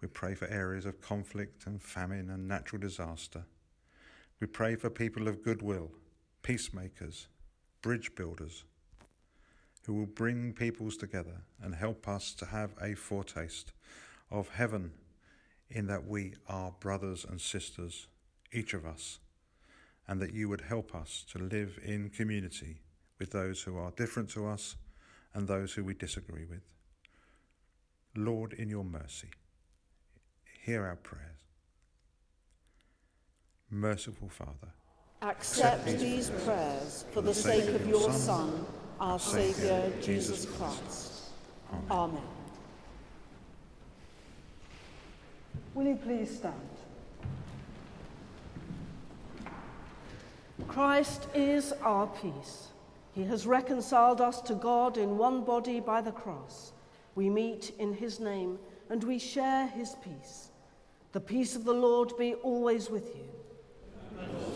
We 0.00 0.08
pray 0.08 0.34
for 0.34 0.48
areas 0.48 0.86
of 0.86 1.02
conflict 1.02 1.66
and 1.66 1.82
famine 1.82 2.30
and 2.30 2.48
natural 2.48 2.80
disaster. 2.80 3.44
We 4.40 4.46
pray 4.46 4.76
for 4.76 4.88
people 4.88 5.28
of 5.28 5.42
goodwill, 5.42 5.90
peacemakers, 6.42 7.28
bridge 7.82 8.14
builders 8.14 8.64
who 9.84 9.92
will 9.92 10.06
bring 10.06 10.54
peoples 10.54 10.96
together 10.96 11.42
and 11.62 11.74
help 11.74 12.08
us 12.08 12.32
to 12.32 12.46
have 12.46 12.70
a 12.80 12.94
foretaste 12.94 13.72
of 14.30 14.48
heaven 14.48 14.92
in 15.68 15.86
that 15.88 16.06
we 16.08 16.32
are 16.48 16.72
brothers 16.80 17.26
and 17.28 17.42
sisters, 17.42 18.06
each 18.54 18.72
of 18.72 18.86
us, 18.86 19.18
and 20.08 20.18
that 20.22 20.32
you 20.32 20.48
would 20.48 20.62
help 20.62 20.94
us 20.94 21.26
to 21.30 21.38
live 21.38 21.78
in 21.84 22.08
community 22.08 22.80
with 23.18 23.30
those 23.30 23.62
who 23.62 23.76
are 23.76 23.90
different 23.92 24.30
to 24.30 24.46
us 24.46 24.76
and 25.34 25.46
those 25.46 25.72
who 25.72 25.84
we 25.84 25.94
disagree 25.94 26.44
with. 26.44 26.62
Lord, 28.14 28.52
in 28.54 28.68
your 28.68 28.84
mercy, 28.84 29.30
hear 30.64 30.86
our 30.86 30.96
prayers. 30.96 31.24
Merciful 33.70 34.28
Father, 34.28 34.72
accept 35.22 35.84
these 35.86 36.30
prayers 36.44 37.04
for 37.12 37.20
the 37.20 37.34
sake 37.34 37.68
of 37.74 37.86
your 37.86 38.12
Son 38.12 38.64
our 39.00 39.18
Saviour, 39.18 39.92
Jesus 40.00 40.46
Christ. 40.56 41.30
Amen. 41.90 42.22
Will 45.74 45.86
you 45.86 45.96
please 45.96 46.34
stand? 46.34 46.54
Christ 50.68 51.26
is 51.34 51.72
our 51.82 52.06
peace. 52.06 52.68
He 53.16 53.24
has 53.24 53.46
reconciled 53.46 54.20
us 54.20 54.42
to 54.42 54.54
God 54.54 54.98
in 54.98 55.16
one 55.16 55.42
body 55.42 55.80
by 55.80 56.02
the 56.02 56.12
cross. 56.12 56.74
We 57.14 57.30
meet 57.30 57.72
in 57.78 57.94
his 57.94 58.20
name 58.20 58.58
and 58.90 59.02
we 59.02 59.18
share 59.18 59.68
his 59.68 59.96
peace. 60.04 60.50
The 61.12 61.20
peace 61.20 61.56
of 61.56 61.64
the 61.64 61.72
Lord 61.72 62.12
be 62.18 62.34
always 62.34 62.90
with 62.90 63.16
you. 63.16 63.24
creation. 64.18 64.55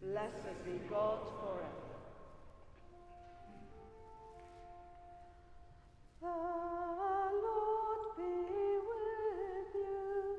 Blessed 0.00 0.64
be 0.64 0.78
God 0.88 1.18
forever. 1.40 1.98
The 6.20 6.26
Lord 7.46 8.02
be 8.16 8.32
with 8.88 9.74
you. 9.74 10.38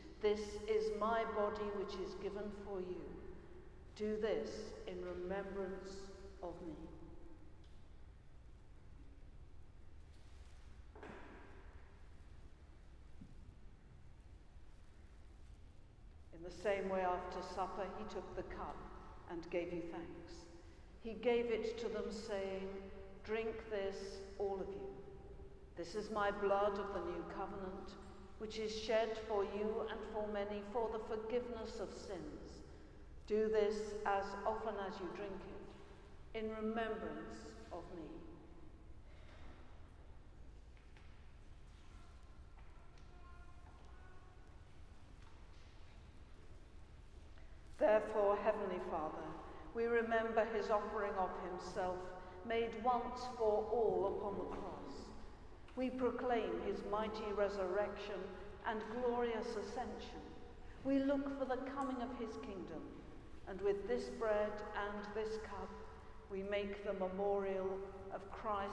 This 0.21 0.41
is 0.67 0.91
my 0.99 1.23
body 1.35 1.65
which 1.77 1.95
is 1.95 2.13
given 2.21 2.51
for 2.63 2.79
you. 2.79 3.01
Do 3.95 4.17
this 4.21 4.49
in 4.87 4.95
remembrance 5.03 5.93
of 6.43 6.53
me. 6.67 6.75
In 16.35 16.43
the 16.43 16.51
same 16.63 16.87
way, 16.87 17.01
after 17.01 17.41
supper, 17.55 17.85
he 17.97 18.03
took 18.13 18.35
the 18.35 18.43
cup 18.43 18.77
and 19.31 19.49
gave 19.49 19.73
you 19.73 19.81
thanks. 19.91 20.33
He 21.03 21.13
gave 21.13 21.45
it 21.47 21.79
to 21.79 21.87
them, 21.87 22.11
saying, 22.11 22.67
Drink 23.23 23.69
this, 23.71 23.95
all 24.37 24.59
of 24.61 24.67
you. 24.69 24.87
This 25.75 25.95
is 25.95 26.11
my 26.11 26.29
blood 26.29 26.73
of 26.73 26.93
the 26.93 26.99
new 26.99 27.23
covenant, 27.35 27.93
which 28.41 28.57
is 28.57 28.75
shed 28.75 29.09
for 29.27 29.43
you 29.43 29.85
and 29.91 29.99
for 30.11 30.25
many 30.33 30.63
for 30.73 30.89
the 30.91 31.15
forgiveness 31.15 31.79
of 31.79 31.89
sins. 31.93 32.63
Do 33.27 33.47
this 33.47 33.93
as 34.03 34.23
often 34.47 34.73
as 34.87 34.99
you 34.99 35.07
drink 35.15 35.31
it, 36.33 36.39
in 36.39 36.49
remembrance 36.49 37.37
of 37.71 37.83
me. 37.95 38.01
Therefore, 47.77 48.37
Heavenly 48.43 48.81
Father, 48.89 49.27
we 49.75 49.85
remember 49.85 50.47
his 50.55 50.71
offering 50.71 51.13
of 51.19 51.29
himself, 51.47 51.97
made 52.47 52.71
once 52.83 53.21
for 53.37 53.67
all 53.71 54.17
upon 54.17 54.39
the 54.39 54.55
cross. 54.55 55.10
We 55.75 55.89
proclaim 55.89 56.51
his 56.67 56.79
mighty 56.91 57.31
resurrection 57.35 58.19
and 58.67 58.81
glorious 59.01 59.47
ascension. 59.47 60.21
We 60.83 60.99
look 60.99 61.39
for 61.39 61.45
the 61.45 61.61
coming 61.75 62.01
of 62.01 62.09
his 62.19 62.35
kingdom, 62.41 62.81
and 63.47 63.61
with 63.61 63.87
this 63.87 64.05
bread 64.19 64.51
and 64.75 65.05
this 65.15 65.37
cup, 65.43 65.69
we 66.29 66.43
make 66.43 66.85
the 66.85 66.93
memorial 66.93 67.77
of 68.13 68.31
Christ, 68.31 68.71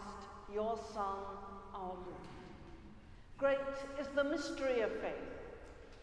your 0.52 0.78
Son, 0.92 1.18
our 1.74 1.94
Lord. 1.94 2.28
Great 3.36 3.58
is 4.00 4.08
the 4.14 4.24
mystery 4.24 4.80
of 4.80 4.90
faith. 5.00 5.14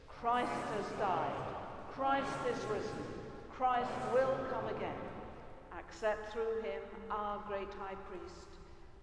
Christ 0.07 0.51
has 0.77 0.99
died. 0.99 1.55
Christ 1.91 2.39
is 2.49 2.63
risen. 2.65 3.03
Christ 3.49 3.91
will 4.13 4.37
come 4.51 4.67
again. 4.75 4.95
Accept 5.77 6.31
through 6.31 6.61
him 6.61 6.81
our 7.09 7.43
great 7.47 7.71
high 7.79 7.95
priest, 8.09 8.47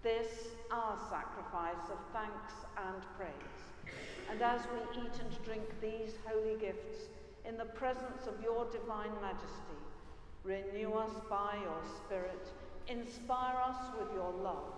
this 0.03 0.26
our 0.70 0.96
sacrifice 1.11 1.90
of 1.90 1.98
thanks 2.12 2.53
and 2.76 3.03
praise. 3.16 3.94
And 4.30 4.42
as 4.42 4.61
we 4.72 5.03
eat 5.03 5.12
and 5.20 5.44
drink 5.44 5.62
these 5.80 6.14
holy 6.26 6.59
gifts 6.59 7.09
in 7.44 7.57
the 7.57 7.66
presence 7.66 8.26
of 8.26 8.42
your 8.42 8.64
divine 8.70 9.12
majesty, 9.20 9.78
renew 10.44 10.92
us 10.94 11.12
by 11.28 11.57
your 11.62 11.82
Spirit, 12.05 12.48
inspire 12.88 13.57
us 13.57 13.76
with 13.98 14.09
your 14.14 14.32
love, 14.42 14.72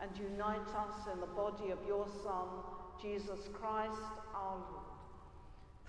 and 0.00 0.10
unite 0.18 0.68
us 0.76 1.06
in 1.12 1.20
the 1.20 1.26
body 1.26 1.70
of 1.70 1.78
your 1.86 2.06
Son, 2.22 2.48
Jesus 3.00 3.48
Christ 3.52 4.00
our 4.34 4.56
Lord. 4.56 4.84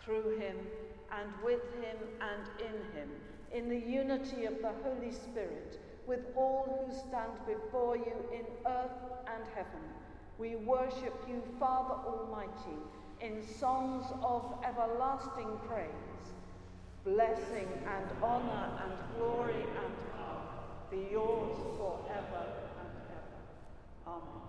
Through 0.04 0.38
him, 0.38 0.58
and 1.12 1.32
with 1.44 1.64
him, 1.82 1.98
and 2.22 2.46
in 2.60 3.00
him, 3.00 3.10
in 3.52 3.70
the 3.70 3.80
unity 3.80 4.46
of 4.46 4.62
the 4.62 4.72
Holy 4.84 5.12
Spirit, 5.12 5.80
with 6.08 6.22
all 6.36 6.86
who 6.88 6.94
stand 6.94 7.32
before 7.48 7.98
you 7.98 8.14
in 8.32 8.46
earth 8.66 8.92
and 9.34 9.44
heaven, 9.56 9.82
we 10.38 10.56
worship 10.58 11.14
you, 11.28 11.42
Father 11.60 11.96
Almighty, 12.06 12.78
in 13.22 13.42
songs 13.46 14.06
of 14.22 14.54
everlasting 14.64 15.48
praise. 15.68 15.90
Blessing 17.06 17.68
and 17.88 18.24
honor 18.24 18.80
and 18.84 18.94
glory 19.18 19.62
and 19.62 19.94
power 20.14 20.42
be 20.90 21.08
yours 21.12 21.58
forever 21.78 22.46
and 22.82 22.90
ever. 23.12 24.08
Amen. 24.08 24.46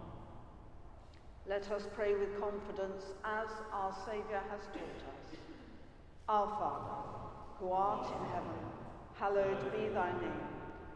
Let 1.46 1.70
us 1.70 1.86
pray 1.94 2.14
with 2.14 2.40
confidence 2.40 3.04
as 3.24 3.48
our 3.72 3.94
Saviour 4.06 4.42
has 4.50 4.60
taught 4.72 5.02
us. 5.12 5.38
Our 6.28 6.46
Father, 6.58 7.02
who 7.60 7.70
art 7.72 8.06
in 8.06 8.28
heaven, 8.30 8.60
hallowed 9.14 9.72
be 9.72 9.88
thy 9.94 10.10
name. 10.20 10.55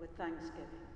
with 0.00 0.10
thanksgiving. 0.16 0.88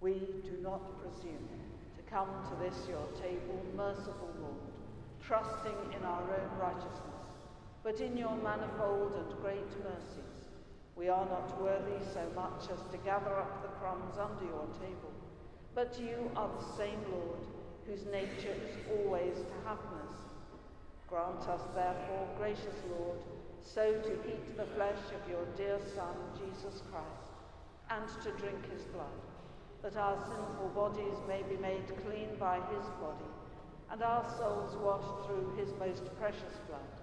We 0.00 0.14
do 0.42 0.58
not 0.62 1.00
presume 1.00 1.48
to 1.94 2.02
come 2.10 2.28
to 2.48 2.64
this 2.64 2.88
your 2.88 3.06
table, 3.22 3.62
merciful 3.76 4.30
Lord, 4.40 4.72
trusting 5.22 5.76
in 5.96 6.04
our 6.04 6.22
own 6.22 6.58
righteousness, 6.58 7.30
but 7.84 8.00
in 8.00 8.16
your 8.16 8.34
manifold 8.36 9.14
and 9.14 9.42
great 9.42 9.70
mercies. 9.84 10.48
We 10.96 11.08
are 11.08 11.24
not 11.26 11.62
worthy 11.62 12.04
so 12.12 12.26
much 12.34 12.64
as 12.64 12.80
to 12.90 12.98
gather 13.04 13.36
up 13.36 13.62
the 13.62 13.68
crumbs 13.78 14.18
under 14.18 14.44
your 14.44 14.66
table, 14.80 15.12
but 15.74 15.98
you 16.00 16.30
are 16.36 16.48
the 16.48 16.76
same 16.76 17.00
Lord, 17.10 17.46
whose 17.86 18.04
nature 18.06 18.56
is 18.68 18.76
always 18.98 19.36
to 19.36 19.68
have 19.68 19.78
mercy. 19.92 20.30
Grant 21.08 21.48
us, 21.48 21.62
therefore, 21.74 22.28
gracious 22.38 22.80
Lord, 22.98 23.18
so 23.62 23.92
to 23.92 24.12
eat 24.28 24.56
the 24.56 24.66
flesh 24.76 25.04
of 25.14 25.30
your 25.30 25.44
dear 25.56 25.78
Son, 25.94 26.14
Jesus 26.38 26.82
Christ, 26.90 27.19
and 27.90 28.08
to 28.22 28.30
drink 28.40 28.70
his 28.72 28.82
blood, 28.84 29.20
that 29.82 29.96
our 29.96 30.16
sinful 30.28 30.70
bodies 30.74 31.18
may 31.26 31.42
be 31.48 31.60
made 31.60 31.86
clean 32.04 32.28
by 32.38 32.56
his 32.70 32.86
body, 33.00 33.30
and 33.90 34.02
our 34.02 34.24
souls 34.38 34.76
washed 34.76 35.26
through 35.26 35.56
his 35.56 35.68
most 35.78 36.02
precious 36.18 36.58
blood, 36.68 36.94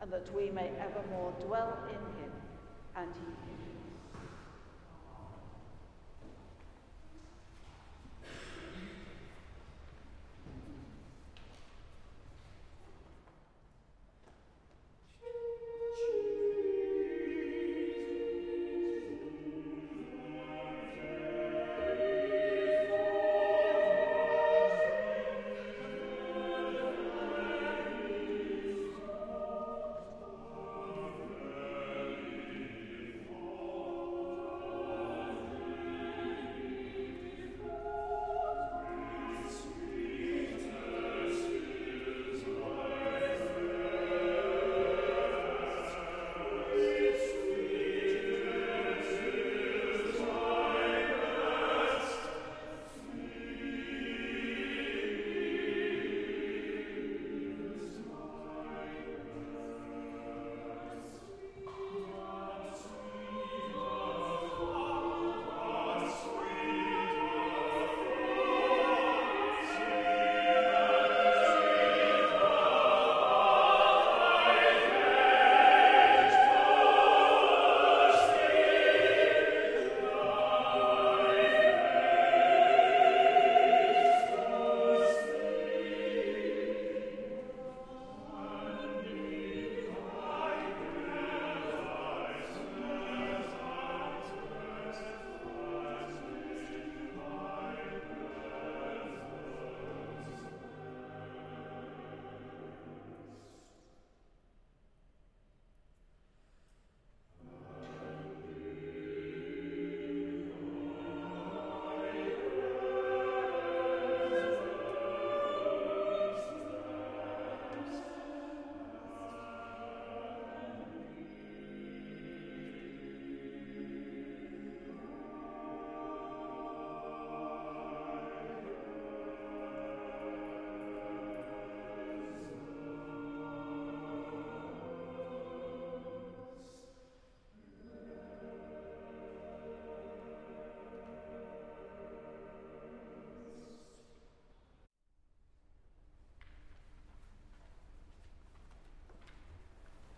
and 0.00 0.12
that 0.12 0.34
we 0.34 0.50
may 0.50 0.70
evermore 0.80 1.32
dwell 1.46 1.78
in 1.88 2.22
him 2.22 2.32
and 2.96 3.08
he 3.14 3.53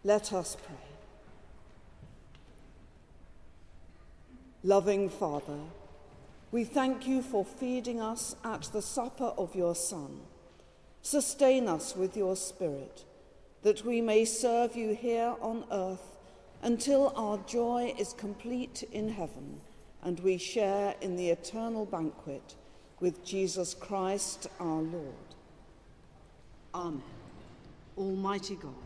Let 0.06 0.32
us 0.32 0.56
pray. 0.64 0.76
Loving 4.62 5.08
Father, 5.08 5.58
we 6.52 6.62
thank 6.62 7.08
you 7.08 7.22
for 7.22 7.44
feeding 7.44 8.00
us 8.00 8.36
at 8.44 8.70
the 8.72 8.82
supper 8.82 9.32
of 9.36 9.56
your 9.56 9.74
Son. 9.74 10.20
Sustain 11.02 11.66
us 11.68 11.96
with 11.96 12.16
your 12.16 12.36
Spirit, 12.36 13.04
that 13.64 13.84
we 13.84 14.00
may 14.00 14.24
serve 14.24 14.76
you 14.76 14.94
here 14.94 15.34
on 15.40 15.64
earth 15.72 16.16
until 16.62 17.12
our 17.16 17.38
joy 17.38 17.92
is 17.98 18.12
complete 18.12 18.84
in 18.92 19.08
heaven 19.08 19.60
and 20.04 20.20
we 20.20 20.38
share 20.38 20.94
in 21.00 21.16
the 21.16 21.30
eternal 21.30 21.84
banquet 21.84 22.54
with 23.00 23.24
Jesus 23.24 23.74
Christ 23.74 24.46
our 24.60 24.82
Lord. 24.82 25.34
Amen. 26.72 27.02
Almighty 27.98 28.54
God, 28.54 28.85